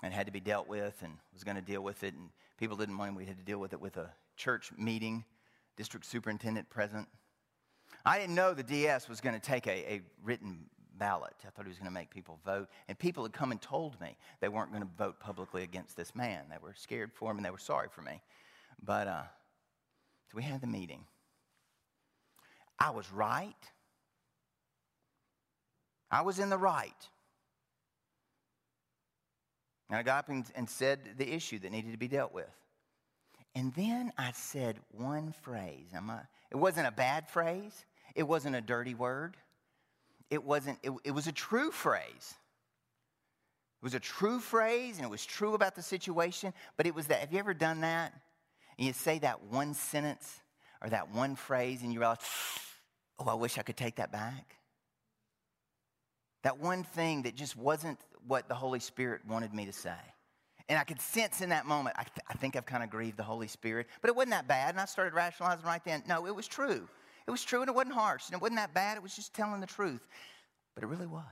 and 0.02 0.12
had 0.12 0.26
to 0.26 0.32
be 0.32 0.40
dealt 0.40 0.68
with 0.68 1.00
and 1.02 1.14
was 1.32 1.44
going 1.44 1.56
to 1.56 1.62
deal 1.62 1.82
with 1.82 2.02
it. 2.04 2.14
And 2.14 2.30
people 2.58 2.76
didn't 2.76 2.94
mind 2.94 3.16
we 3.16 3.24
had 3.24 3.38
to 3.38 3.44
deal 3.44 3.58
with 3.58 3.72
it 3.72 3.80
with 3.80 3.96
a 3.96 4.10
church 4.36 4.72
meeting, 4.76 5.24
district 5.76 6.04
superintendent 6.04 6.68
present. 6.68 7.08
I 8.04 8.18
didn't 8.18 8.34
know 8.34 8.52
the 8.52 8.62
DS 8.62 9.08
was 9.08 9.20
going 9.20 9.34
to 9.34 9.40
take 9.40 9.66
a, 9.66 9.92
a 9.92 10.02
written 10.22 10.66
ballot. 10.98 11.34
I 11.46 11.50
thought 11.50 11.64
he 11.64 11.68
was 11.68 11.78
going 11.78 11.88
to 11.88 11.94
make 11.94 12.10
people 12.10 12.40
vote. 12.44 12.68
And 12.88 12.98
people 12.98 13.22
had 13.22 13.32
come 13.32 13.52
and 13.52 13.60
told 13.62 14.00
me 14.00 14.16
they 14.40 14.48
weren't 14.48 14.70
going 14.70 14.82
to 14.82 14.88
vote 14.98 15.20
publicly 15.20 15.62
against 15.62 15.96
this 15.96 16.14
man. 16.14 16.44
They 16.50 16.56
were 16.60 16.74
scared 16.76 17.12
for 17.14 17.30
him 17.30 17.36
and 17.36 17.46
they 17.46 17.50
were 17.50 17.58
sorry 17.58 17.88
for 17.90 18.02
me. 18.02 18.20
But 18.82 19.06
uh, 19.06 19.22
so 20.30 20.36
we 20.36 20.42
had 20.42 20.60
the 20.60 20.66
meeting. 20.66 21.04
I 22.78 22.90
was 22.90 23.10
right. 23.12 23.54
I 26.10 26.22
was 26.22 26.38
in 26.38 26.50
the 26.50 26.58
right. 26.58 27.08
And 29.88 29.98
I 29.98 30.02
got 30.02 30.18
up 30.18 30.28
and, 30.28 30.68
said 30.68 31.14
the 31.16 31.32
issue 31.32 31.58
that 31.60 31.72
needed 31.72 31.92
to 31.92 31.98
be 31.98 32.08
dealt 32.08 32.32
with. 32.32 32.50
And 33.54 33.72
then 33.74 34.12
I 34.18 34.32
said 34.32 34.78
one 34.90 35.32
phrase. 35.42 35.88
it 36.50 36.56
wasn't 36.56 36.86
a 36.86 36.92
bad 36.92 37.28
phrase, 37.28 37.86
it 38.14 38.24
wasn't 38.24 38.56
a 38.56 38.60
dirty 38.60 38.94
word, 38.94 39.36
it, 40.30 40.44
wasn't, 40.44 40.78
it, 40.82 40.92
it 41.04 41.10
was 41.12 41.26
a 41.26 41.32
true 41.32 41.70
phrase. 41.70 42.34
It 43.80 43.84
was 43.84 43.94
a 43.94 44.00
true 44.00 44.40
phrase 44.40 44.96
and 44.96 45.04
it 45.04 45.10
was 45.10 45.24
true 45.24 45.54
about 45.54 45.76
the 45.76 45.82
situation, 45.82 46.52
but 46.76 46.86
it 46.86 46.94
was 46.94 47.06
that. 47.06 47.20
Have 47.20 47.32
you 47.32 47.38
ever 47.38 47.54
done 47.54 47.82
that? 47.82 48.12
And 48.76 48.86
you 48.86 48.92
say 48.92 49.20
that 49.20 49.44
one 49.44 49.72
sentence 49.74 50.40
or 50.82 50.90
that 50.90 51.14
one 51.14 51.36
phrase 51.36 51.82
and 51.82 51.92
you 51.92 52.00
realize, 52.00 52.18
oh, 53.20 53.28
I 53.28 53.34
wish 53.34 53.56
I 53.56 53.62
could 53.62 53.76
take 53.76 53.96
that 53.96 54.10
back. 54.10 54.56
That 56.42 56.58
one 56.58 56.82
thing 56.82 57.22
that 57.22 57.34
just 57.34 57.56
wasn't 57.56 57.98
what 58.26 58.48
the 58.48 58.54
Holy 58.54 58.80
Spirit 58.80 59.22
wanted 59.26 59.54
me 59.54 59.66
to 59.66 59.72
say. 59.72 59.96
And 60.68 60.78
I 60.78 60.84
could 60.84 61.00
sense 61.00 61.40
in 61.40 61.48
that 61.48 61.64
moment, 61.64 61.96
I, 61.98 62.02
th- 62.02 62.26
I 62.28 62.34
think 62.34 62.54
I've 62.54 62.66
kind 62.66 62.82
of 62.82 62.90
grieved 62.90 63.16
the 63.16 63.22
Holy 63.22 63.48
Spirit. 63.48 63.86
But 64.02 64.10
it 64.10 64.16
wasn't 64.16 64.32
that 64.32 64.46
bad. 64.46 64.70
And 64.70 64.80
I 64.80 64.84
started 64.84 65.14
rationalizing 65.14 65.64
right 65.64 65.82
then. 65.84 66.02
No, 66.06 66.26
it 66.26 66.34
was 66.34 66.46
true. 66.46 66.86
It 67.26 67.30
was 67.30 67.42
true 67.42 67.60
and 67.60 67.68
it 67.68 67.74
wasn't 67.74 67.94
harsh. 67.94 68.26
And 68.26 68.34
it 68.34 68.42
wasn't 68.42 68.58
that 68.58 68.74
bad. 68.74 68.96
It 68.96 69.02
was 69.02 69.16
just 69.16 69.34
telling 69.34 69.60
the 69.60 69.66
truth. 69.66 70.06
But 70.74 70.84
it 70.84 70.86
really 70.88 71.06
was. 71.06 71.24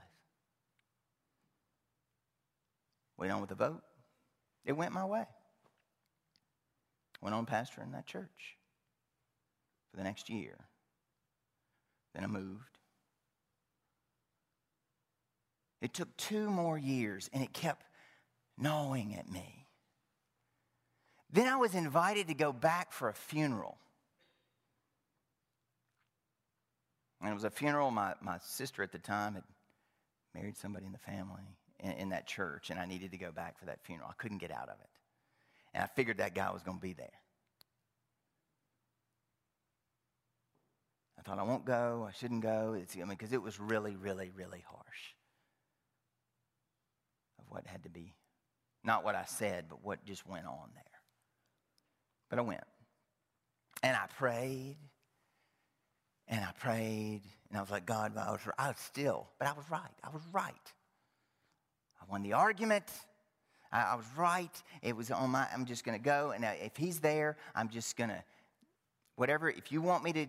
Went 3.17 3.31
on 3.31 3.41
with 3.41 3.49
the 3.49 3.55
vote. 3.55 3.81
It 4.65 4.73
went 4.73 4.91
my 4.91 5.05
way. 5.05 5.25
Went 7.21 7.35
on 7.35 7.45
pastoring 7.45 7.93
that 7.93 8.05
church 8.05 8.57
for 9.91 9.97
the 9.97 10.03
next 10.03 10.29
year. 10.29 10.55
Then 12.13 12.23
I 12.23 12.27
moved. 12.27 12.76
It 15.81 15.93
took 15.93 16.15
two 16.17 16.49
more 16.49 16.77
years 16.77 17.29
and 17.33 17.43
it 17.43 17.53
kept 17.53 17.85
gnawing 18.57 19.15
at 19.15 19.29
me. 19.29 19.67
Then 21.31 21.47
I 21.47 21.57
was 21.57 21.75
invited 21.75 22.27
to 22.27 22.33
go 22.33 22.51
back 22.51 22.91
for 22.91 23.09
a 23.09 23.13
funeral. 23.13 23.77
And 27.21 27.29
it 27.29 27.33
was 27.33 27.43
a 27.43 27.49
funeral. 27.49 27.91
My, 27.91 28.13
my 28.21 28.37
sister 28.39 28.81
at 28.81 28.91
the 28.91 28.99
time 28.99 29.35
had 29.35 29.43
married 30.33 30.57
somebody 30.57 30.85
in 30.85 30.91
the 30.91 30.97
family 30.97 31.57
in, 31.79 31.91
in 31.93 32.09
that 32.09 32.27
church, 32.27 32.69
and 32.69 32.79
I 32.79 32.85
needed 32.85 33.11
to 33.11 33.17
go 33.17 33.31
back 33.31 33.59
for 33.59 33.65
that 33.65 33.83
funeral. 33.83 34.09
I 34.09 34.13
couldn't 34.21 34.37
get 34.37 34.51
out 34.51 34.69
of 34.69 34.79
it. 34.79 34.89
And 35.73 35.83
I 35.83 35.87
figured 35.87 36.17
that 36.17 36.33
guy 36.33 36.49
was 36.51 36.63
going 36.63 36.77
to 36.77 36.81
be 36.81 36.93
there. 36.93 37.09
I 41.19 41.23
thought, 41.23 41.39
I 41.39 41.43
won't 41.43 41.65
go. 41.65 42.05
I 42.07 42.13
shouldn't 42.13 42.41
go. 42.41 42.73
It's, 42.79 42.95
I 42.95 42.99
mean, 42.99 43.09
because 43.09 43.33
it 43.33 43.41
was 43.41 43.59
really, 43.59 43.95
really, 43.95 44.31
really 44.33 44.63
harsh 44.65 45.16
what 47.49 47.65
had 47.65 47.83
to 47.83 47.89
be, 47.89 48.13
not 48.83 49.03
what 49.03 49.15
I 49.15 49.25
said, 49.25 49.65
but 49.69 49.83
what 49.83 50.03
just 50.05 50.27
went 50.27 50.45
on 50.45 50.69
there. 50.73 50.83
But 52.29 52.39
I 52.39 52.41
went. 52.41 52.63
And 53.83 53.95
I 53.95 54.07
prayed. 54.17 54.77
And 56.27 56.43
I 56.43 56.51
prayed. 56.59 57.21
And 57.49 57.57
I 57.57 57.61
was 57.61 57.71
like, 57.71 57.85
God, 57.85 58.17
I 58.17 58.31
was, 58.31 58.41
I 58.57 58.67
was 58.67 58.77
still, 58.77 59.27
but 59.39 59.47
I 59.47 59.53
was 59.53 59.65
right. 59.69 59.81
I 60.03 60.09
was 60.09 60.21
right. 60.31 60.53
I 62.01 62.05
won 62.09 62.23
the 62.23 62.33
argument. 62.33 62.85
I, 63.71 63.83
I 63.83 63.95
was 63.95 64.05
right. 64.17 64.63
It 64.81 64.95
was 64.95 65.11
on 65.11 65.29
my, 65.29 65.47
I'm 65.53 65.65
just 65.65 65.83
going 65.83 65.97
to 65.97 66.03
go. 66.03 66.31
And 66.31 66.43
uh, 66.43 66.51
if 66.61 66.75
he's 66.75 66.99
there, 66.99 67.37
I'm 67.55 67.69
just 67.69 67.95
going 67.95 68.09
to, 68.09 68.23
whatever, 69.15 69.49
if 69.49 69.71
you 69.71 69.81
want 69.81 70.03
me 70.03 70.13
to 70.13 70.25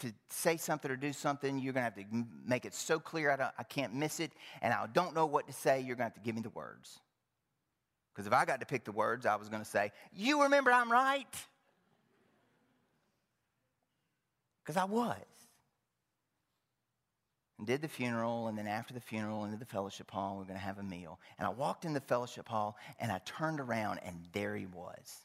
to 0.00 0.12
say 0.28 0.56
something 0.56 0.90
or 0.90 0.96
do 0.96 1.12
something, 1.12 1.58
you're 1.58 1.72
going 1.72 1.90
to 1.90 2.00
have 2.00 2.10
to 2.10 2.24
make 2.46 2.64
it 2.64 2.74
so 2.74 2.98
clear 2.98 3.30
I, 3.30 3.50
I 3.58 3.62
can't 3.62 3.94
miss 3.94 4.20
it. 4.20 4.32
And 4.62 4.72
I 4.72 4.86
don't 4.92 5.14
know 5.14 5.26
what 5.26 5.46
to 5.46 5.52
say, 5.52 5.80
you're 5.80 5.96
going 5.96 6.10
to 6.10 6.14
have 6.14 6.14
to 6.14 6.20
give 6.20 6.34
me 6.34 6.42
the 6.42 6.50
words. 6.50 6.98
Because 8.12 8.26
if 8.26 8.32
I 8.32 8.44
got 8.44 8.60
to 8.60 8.66
pick 8.66 8.84
the 8.84 8.92
words, 8.92 9.26
I 9.26 9.36
was 9.36 9.48
going 9.48 9.62
to 9.62 9.68
say, 9.68 9.92
You 10.12 10.42
remember 10.42 10.70
I'm 10.70 10.90
right? 10.90 11.26
Because 14.62 14.76
I 14.76 14.84
was. 14.84 15.16
And 17.58 17.66
did 17.66 17.82
the 17.82 17.88
funeral, 17.88 18.48
and 18.48 18.58
then 18.58 18.66
after 18.66 18.94
the 18.94 19.00
funeral, 19.00 19.44
into 19.44 19.56
the 19.56 19.64
fellowship 19.64 20.10
hall, 20.10 20.34
we 20.34 20.38
we're 20.40 20.46
going 20.46 20.58
to 20.58 20.64
have 20.64 20.78
a 20.78 20.82
meal. 20.82 21.20
And 21.38 21.46
I 21.46 21.50
walked 21.50 21.84
in 21.84 21.92
the 21.92 22.00
fellowship 22.00 22.48
hall, 22.48 22.76
and 22.98 23.12
I 23.12 23.20
turned 23.24 23.60
around, 23.60 24.00
and 24.04 24.16
there 24.32 24.56
he 24.56 24.66
was. 24.66 25.24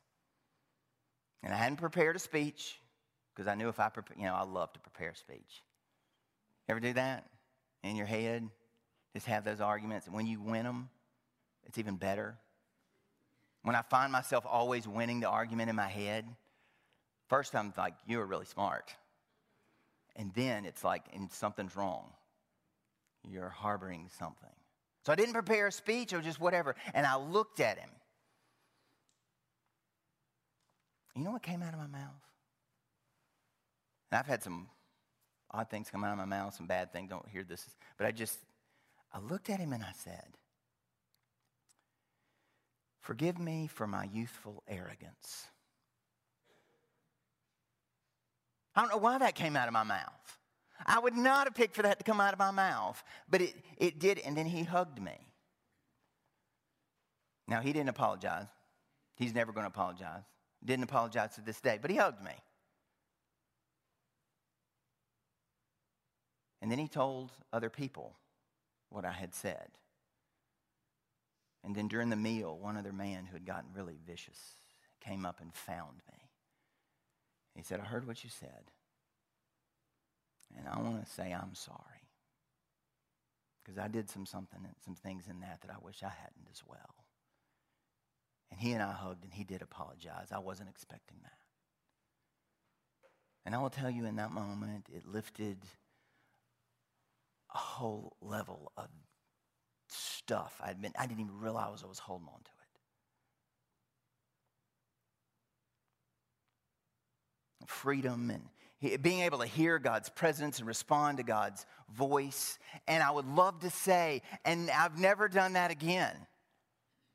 And 1.42 1.54
I 1.54 1.58
hadn't 1.58 1.78
prepared 1.78 2.16
a 2.16 2.20
speech 2.20 2.80
because 3.40 3.50
I 3.50 3.56
knew 3.56 3.70
if 3.70 3.80
I 3.80 3.88
prepare, 3.88 4.18
you 4.20 4.26
know, 4.26 4.36
I 4.36 4.44
love 4.44 4.74
to 4.74 4.82
prepare 4.82 5.14
speech. 5.16 5.64
Ever 6.68 6.82
do 6.82 6.92
that 6.92 7.26
in 7.86 7.96
your 7.96 8.06
head? 8.06 8.50
Just 9.14 9.28
have 9.28 9.46
those 9.46 9.62
arguments, 9.62 10.08
and 10.08 10.14
when 10.14 10.28
you 10.28 10.42
win 10.42 10.66
them, 10.66 10.90
it's 11.66 11.78
even 11.78 11.96
better. 11.96 12.38
When 13.64 13.78
I 13.78 13.82
find 13.84 14.12
myself 14.12 14.46
always 14.46 14.90
winning 14.90 15.22
the 15.22 15.30
argument 15.30 15.70
in 15.70 15.78
my 15.78 15.88
head, 15.88 16.26
first 17.30 17.56
I'm 17.56 17.74
like, 17.78 17.94
you're 18.06 18.26
really 18.26 18.44
smart. 18.44 18.94
And 20.18 20.34
then 20.34 20.66
it's 20.66 20.84
like, 20.84 21.04
and 21.14 21.32
something's 21.32 21.78
wrong. 21.78 22.12
You're 23.24 23.48
harboring 23.48 24.10
something. 24.20 24.50
So 25.06 25.14
I 25.14 25.16
didn't 25.16 25.34
prepare 25.34 25.68
a 25.68 25.72
speech 25.72 26.12
or 26.12 26.20
just 26.20 26.42
whatever. 26.42 26.76
And 26.94 27.08
I 27.08 27.16
looked 27.16 27.62
at 27.62 27.80
him. 27.80 27.90
You 31.16 31.24
know 31.24 31.32
what 31.32 31.42
came 31.42 31.64
out 31.64 31.74
of 31.74 31.80
my 31.80 31.88
mouth? 31.88 32.30
And 34.12 34.20
I've 34.20 34.26
had 34.26 34.44
some 34.44 34.68
odd 35.52 35.70
things 35.70 35.90
come 35.90 36.04
out 36.04 36.12
of 36.12 36.18
my 36.18 36.26
mouth, 36.26 36.56
some 36.56 36.68
bad 36.68 36.92
things. 36.92 37.10
Don't 37.10 37.28
hear 37.30 37.44
this. 37.44 37.66
But 37.98 38.08
I 38.08 38.12
just, 38.12 38.40
I 39.14 39.20
looked 39.20 39.50
at 39.50 39.60
him 39.60 39.74
and 39.74 39.84
I 39.84 39.92
said, 40.04 40.38
Forgive 43.02 43.40
me 43.40 43.68
for 43.68 43.88
my 43.88 44.04
youthful 44.04 44.62
arrogance. 44.68 45.48
I 48.76 48.82
don't 48.82 48.92
know 48.92 48.98
why 48.98 49.18
that 49.18 49.36
came 49.36 49.56
out 49.56 49.68
of 49.68 49.74
my 49.74 49.84
mouth. 49.84 50.38
I 50.86 51.00
would 51.00 51.16
not 51.16 51.48
have 51.48 51.56
picked 51.56 51.76
for 51.76 51.82
that 51.82 52.00
to 52.00 52.06
come 52.06 52.22
out 52.22 52.34
of 52.34 52.40
my 52.40 52.52
mouth, 52.52 53.04
but 53.30 53.42
it, 53.42 53.56
it 53.78 54.00
did, 54.00 54.20
and 54.20 54.38
then 54.38 54.46
he 54.46 54.64
hugged 54.64 55.02
me. 55.02 55.18
Now, 57.48 57.62
he 57.62 57.74
didn't 57.74 57.90
apologize. 57.90 58.48
He's 59.16 59.34
never 59.34 59.52
going 59.52 59.64
to 59.64 59.70
apologize. 59.70 60.24
Didn't 60.64 60.84
apologize 60.84 61.36
to 61.36 61.42
this 61.42 61.60
day, 61.60 61.80
but 61.82 61.90
he 61.90 61.98
hugged 61.98 62.24
me. 62.24 62.32
And 66.62 66.72
then 66.72 66.80
he 66.80 66.88
told 66.88 67.32
other 67.54 67.70
people 67.70 68.16
what 68.90 69.06
I 69.06 69.12
had 69.12 69.34
said. 69.34 69.70
And 71.64 71.76
then 71.76 71.88
during 71.88 72.10
the 72.10 72.16
meal, 72.16 72.58
one 72.58 72.78
other 72.78 72.94
man 72.94 73.26
who 73.26 73.34
had 73.34 73.46
gotten 73.46 73.70
really 73.74 73.98
vicious 74.06 74.56
came 75.02 75.26
up 75.26 75.40
and 75.42 75.54
found 75.54 75.98
me. 76.12 76.30
He 77.56 77.64
said, 77.64 77.80
I 77.80 77.84
heard 77.84 78.08
what 78.08 78.24
you 78.24 78.30
said. 78.30 78.72
And 80.58 80.68
I 80.68 80.80
want 80.80 81.06
to 81.06 81.12
say 81.12 81.32
I'm 81.34 81.54
sorry. 81.54 81.78
Because 83.64 83.78
I 83.78 83.88
did 83.88 84.10
some 84.10 84.26
something 84.26 84.62
some 84.84 84.96
things 84.96 85.26
in 85.30 85.42
that 85.42 85.62
that 85.62 85.72
I 85.72 85.78
wish 85.84 86.02
I 86.02 86.10
hadn't 86.10 86.48
as 86.52 86.64
well. 86.66 86.96
And 88.50 88.60
he 88.60 88.72
and 88.72 88.82
I 88.82 88.94
hugged 88.94 89.24
and 89.24 89.34
he 89.34 89.44
did 89.44 89.62
apologize. 89.62 90.30
I 90.32 90.40
wasn't 90.40 90.70
expecting 90.70 91.18
that. 91.24 91.38
And 93.46 93.54
I 93.54 93.60
will 93.60 93.70
tell 93.70 93.90
you 93.90 94.06
in 94.06 94.16
that 94.16 94.32
moment, 94.32 94.88
it 94.96 95.06
lifted 95.06 95.58
a 97.54 97.58
whole 97.58 98.16
level 98.22 98.72
of 98.78 98.88
stuff 99.88 100.60
I'd 100.64 100.82
been, 100.82 100.94
I 100.98 101.08
didn't 101.08 101.22
even 101.22 101.40
realize 101.40 101.84
I 101.84 101.88
was 101.88 102.00
holding 102.00 102.28
on 102.28 102.40
to 102.40 102.52
it. 107.62 107.68
Freedom 107.68 108.30
and 108.30 109.02
being 109.02 109.22
able 109.22 109.40
to 109.40 109.46
hear 109.46 109.78
God's 109.80 110.10
presence 110.10 110.60
and 110.60 110.68
respond 110.68 111.18
to 111.18 111.24
God's 111.24 111.66
voice. 111.94 112.58
And 112.88 113.04
I 113.04 113.12
would 113.12 113.28
love 113.28 113.60
to 113.62 113.70
say, 113.70 114.22
and 114.46 114.70
I've 114.70 114.98
never 114.98 115.28
done 115.28 115.54
that 115.54 115.70
again, 115.72 116.16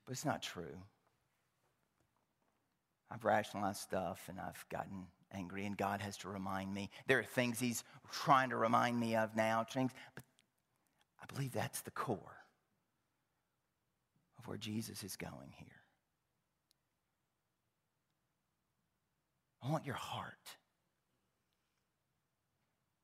but 0.05 0.11
it's 0.11 0.25
not 0.25 0.41
true. 0.43 0.77
I've 3.09 3.23
rationalized 3.23 3.79
stuff 3.79 4.21
and 4.27 4.39
I've 4.39 4.63
gotten 4.69 5.07
angry, 5.33 5.65
and 5.65 5.77
God 5.77 6.01
has 6.01 6.17
to 6.17 6.29
remind 6.29 6.73
me. 6.73 6.89
There 7.07 7.19
are 7.19 7.23
things 7.23 7.59
He's 7.59 7.83
trying 8.11 8.49
to 8.51 8.57
remind 8.57 8.99
me 8.99 9.15
of 9.15 9.35
now, 9.35 9.63
things, 9.63 9.91
but 10.13 10.23
I 11.21 11.25
believe 11.33 11.53
that's 11.53 11.81
the 11.81 11.91
core 11.91 12.37
of 14.37 14.47
where 14.47 14.57
Jesus 14.57 15.03
is 15.03 15.15
going 15.15 15.53
here. 15.57 15.67
I 19.63 19.71
want 19.71 19.85
your 19.85 19.95
heart. 19.95 20.33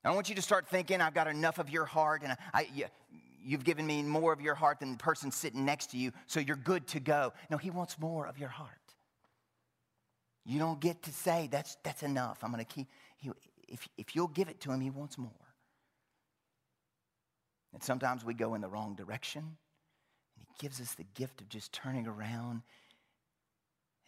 I 0.04 0.10
don't 0.10 0.16
want 0.16 0.30
you 0.30 0.36
to 0.36 0.42
start 0.42 0.68
thinking, 0.68 1.02
I've 1.02 1.14
got 1.14 1.28
enough 1.28 1.60
of 1.60 1.70
your 1.70 1.86
heart, 1.86 2.22
and 2.24 2.32
I, 2.32 2.38
I, 2.54 2.86
you've 3.44 3.64
given 3.64 3.86
me 3.86 4.02
more 4.04 4.34
of 4.34 4.42
your 4.42 4.56
heart 4.56 4.80
than 4.80 4.92
the 4.94 4.98
person 4.98 5.32
sitting 5.32 5.66
next 5.66 5.92
to 5.92 5.98
you, 5.98 6.12
so 6.28 6.40
you're 6.40 6.56
good 6.56 6.88
to 6.88 7.00
go. 7.00 7.34
No, 7.50 7.58
He 7.58 7.70
wants 7.70 8.00
more 8.00 8.28
of 8.28 8.38
your 8.38 8.50
heart. 8.50 8.82
You 10.46 10.60
don't 10.60 10.80
get 10.80 11.04
to 11.04 11.12
say, 11.12 11.48
that's, 11.52 11.78
that's 11.84 12.04
enough. 12.04 12.40
I'm 12.44 12.52
going 12.52 12.66
to 12.66 12.74
keep, 12.74 12.88
he, 13.18 13.32
if, 13.68 13.88
if 13.98 14.16
you'll 14.16 14.28
give 14.28 14.50
it 14.50 14.60
to 14.62 14.72
him, 14.72 14.82
he 14.82 14.90
wants 14.90 15.18
more. 15.18 15.32
And 17.74 17.82
sometimes 17.82 18.26
we 18.26 18.34
go 18.34 18.54
in 18.54 18.62
the 18.62 18.68
wrong 18.68 18.96
direction, 18.96 19.42
and 19.42 20.46
he 20.46 20.46
gives 20.60 20.82
us 20.82 20.94
the 20.94 21.06
gift 21.16 21.42
of 21.42 21.50
just 21.50 21.72
turning 21.72 22.08
around 22.08 22.64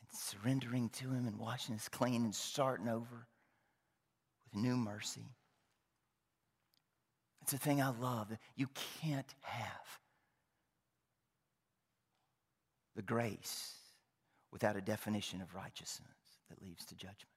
and 0.02 0.10
surrendering 0.12 0.90
to 0.90 1.10
him 1.10 1.28
and 1.28 1.40
washing 1.40 1.76
us 1.76 1.88
clean 1.88 2.24
and 2.24 2.36
starting 2.36 2.90
over 2.90 3.28
with 4.46 4.62
new 4.62 4.76
mercy. 4.76 5.36
It's 7.42 7.54
a 7.54 7.58
thing 7.58 7.82
I 7.82 7.90
love. 7.90 8.32
You 8.56 8.70
can't 9.02 9.34
have 9.42 10.00
the 12.96 13.02
grace 13.02 13.74
without 14.52 14.78
a 14.78 14.82
definition 14.82 15.42
of 15.42 15.56
righteousness 15.56 16.08
that 16.50 16.62
leads 16.62 16.86
to 16.86 16.96
judgment. 16.96 17.33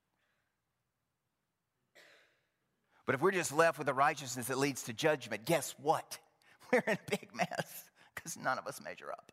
But 3.07 3.15
if 3.15 3.23
we're 3.23 3.31
just 3.31 3.53
left 3.53 3.79
with 3.79 3.89
a 3.89 3.95
righteousness 3.95 4.49
that 4.49 4.59
leads 4.59 4.83
to 4.85 4.93
judgment, 4.93 5.45
guess 5.45 5.75
what? 5.81 6.19
We're 6.73 6.83
in 6.87 6.95
a 6.95 7.11
big 7.11 7.31
mess 7.33 7.85
because 8.15 8.37
none 8.37 8.59
of 8.59 8.67
us 8.67 8.81
measure 8.83 9.13
up. 9.13 9.31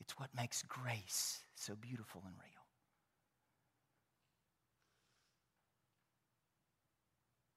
It's 0.00 0.18
what 0.18 0.28
makes 0.36 0.62
grace 0.62 1.40
so 1.54 1.74
beautiful 1.74 2.22
and 2.26 2.34
real. 2.34 2.46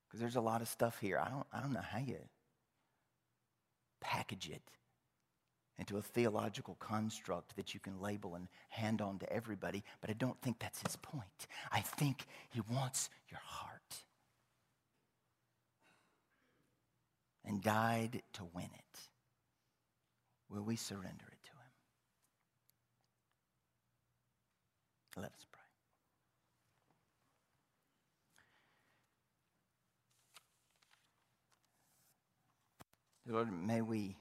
Because 0.07 0.21
there's 0.21 0.35
a 0.37 0.41
lot 0.41 0.61
of 0.61 0.69
stuff 0.69 0.99
here. 0.99 1.19
I 1.19 1.29
don't, 1.29 1.47
I 1.51 1.59
don't 1.59 1.73
know 1.73 1.81
how 1.81 1.99
you 1.99 2.19
package 3.99 4.49
it 4.49 4.61
into 5.79 5.97
a 5.97 6.01
theological 6.01 6.75
construct 6.79 7.55
that 7.55 7.73
you 7.73 7.79
can 7.79 7.99
label 7.99 8.35
and 8.35 8.47
hand 8.69 9.01
on 9.01 9.17
to 9.19 9.33
everybody, 9.33 9.83
but 10.01 10.09
I 10.09 10.13
don't 10.13 10.39
think 10.41 10.59
that's 10.59 10.81
his 10.85 10.95
point. 10.95 11.47
I 11.71 11.79
think 11.81 12.27
he 12.49 12.61
wants 12.71 13.09
your 13.29 13.39
heart. 13.43 13.72
And 17.45 17.61
died 17.61 18.21
to 18.33 18.43
win 18.53 18.69
it. 18.73 18.99
Will 20.49 20.63
we 20.63 20.75
surrender 20.75 21.25
it 21.31 21.43
to 21.43 21.51
him? 21.51 21.71
Let 25.17 25.31
us 25.33 25.45
pray. 25.51 25.59
Lord, 33.33 33.51
may 33.51 33.81
we 33.81 34.15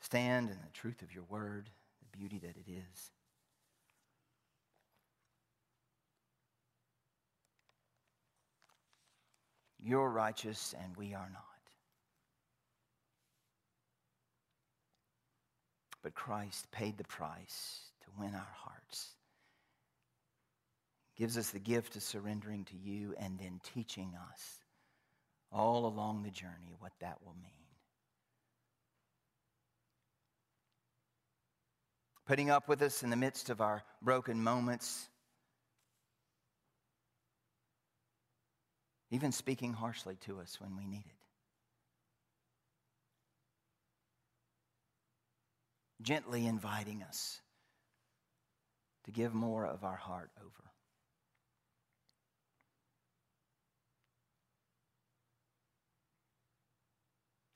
stand 0.00 0.50
in 0.50 0.56
the 0.56 0.72
truth 0.72 1.02
of 1.02 1.14
your 1.14 1.24
word, 1.28 1.70
the 2.00 2.18
beauty 2.18 2.38
that 2.38 2.56
it 2.56 2.70
is. 2.70 3.10
You're 9.80 10.10
righteous 10.10 10.74
and 10.82 10.96
we 10.96 11.14
are 11.14 11.30
not. 11.32 11.47
But 16.08 16.14
Christ 16.14 16.70
paid 16.70 16.96
the 16.96 17.04
price 17.04 17.80
to 18.00 18.06
win 18.18 18.34
our 18.34 18.48
hearts. 18.54 19.10
Gives 21.18 21.36
us 21.36 21.50
the 21.50 21.58
gift 21.58 21.96
of 21.96 22.02
surrendering 22.02 22.64
to 22.64 22.76
you 22.78 23.14
and 23.18 23.38
then 23.38 23.60
teaching 23.74 24.16
us 24.32 24.54
all 25.52 25.84
along 25.84 26.22
the 26.22 26.30
journey 26.30 26.72
what 26.78 26.92
that 27.00 27.18
will 27.22 27.34
mean. 27.34 27.52
putting 32.26 32.48
up 32.48 32.68
with 32.68 32.80
us 32.80 33.02
in 33.02 33.10
the 33.10 33.16
midst 33.16 33.50
of 33.50 33.60
our 33.60 33.82
broken 34.02 34.42
moments, 34.42 35.08
even 39.10 39.32
speaking 39.32 39.74
harshly 39.74 40.16
to 40.16 40.38
us 40.40 40.58
when 40.58 40.74
we 40.74 40.86
need 40.86 41.04
it. 41.06 41.17
Gently 46.00 46.46
inviting 46.46 47.02
us 47.02 47.40
to 49.04 49.10
give 49.10 49.34
more 49.34 49.66
of 49.66 49.84
our 49.84 49.96
heart 49.96 50.30
over. 50.38 50.70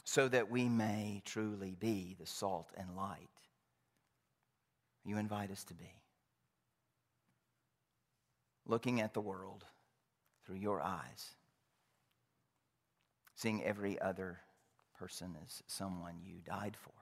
So 0.04 0.28
that 0.28 0.50
we 0.50 0.68
may 0.68 1.22
truly 1.24 1.76
be 1.78 2.16
the 2.18 2.26
salt 2.26 2.70
and 2.76 2.96
light 2.96 3.28
you 5.04 5.18
invite 5.18 5.50
us 5.50 5.64
to 5.64 5.74
be. 5.74 5.90
Looking 8.66 9.00
at 9.00 9.14
the 9.14 9.20
world 9.20 9.64
through 10.44 10.56
your 10.56 10.80
eyes, 10.80 11.34
seeing 13.34 13.64
every 13.64 14.00
other 14.00 14.38
person 14.96 15.36
as 15.44 15.62
someone 15.66 16.20
you 16.22 16.36
died 16.46 16.76
for. 16.76 16.92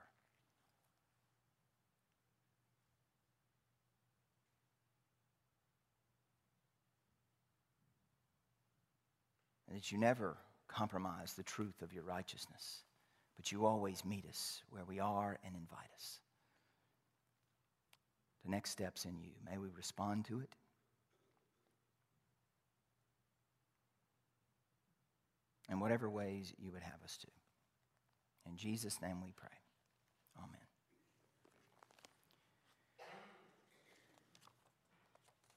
And 9.71 9.79
that 9.79 9.89
you 9.89 9.97
never 9.97 10.35
compromise 10.67 11.33
the 11.33 11.43
truth 11.43 11.81
of 11.81 11.93
your 11.93 12.03
righteousness, 12.03 12.83
but 13.37 13.53
you 13.53 13.65
always 13.65 14.03
meet 14.03 14.25
us 14.27 14.61
where 14.69 14.83
we 14.83 14.99
are 14.99 15.39
and 15.45 15.55
invite 15.55 15.89
us 15.95 16.19
the 18.43 18.51
next 18.51 18.71
steps 18.71 19.05
in 19.05 19.17
you. 19.17 19.29
May 19.49 19.57
we 19.57 19.69
respond 19.69 20.25
to 20.25 20.41
it. 20.41 20.55
In 25.69 25.79
whatever 25.79 26.09
ways 26.09 26.51
you 26.57 26.73
would 26.73 26.81
have 26.81 27.01
us 27.03 27.17
to. 27.21 27.27
In 28.49 28.57
Jesus' 28.57 29.01
name 29.01 29.21
we 29.23 29.31
pray. 29.31 29.60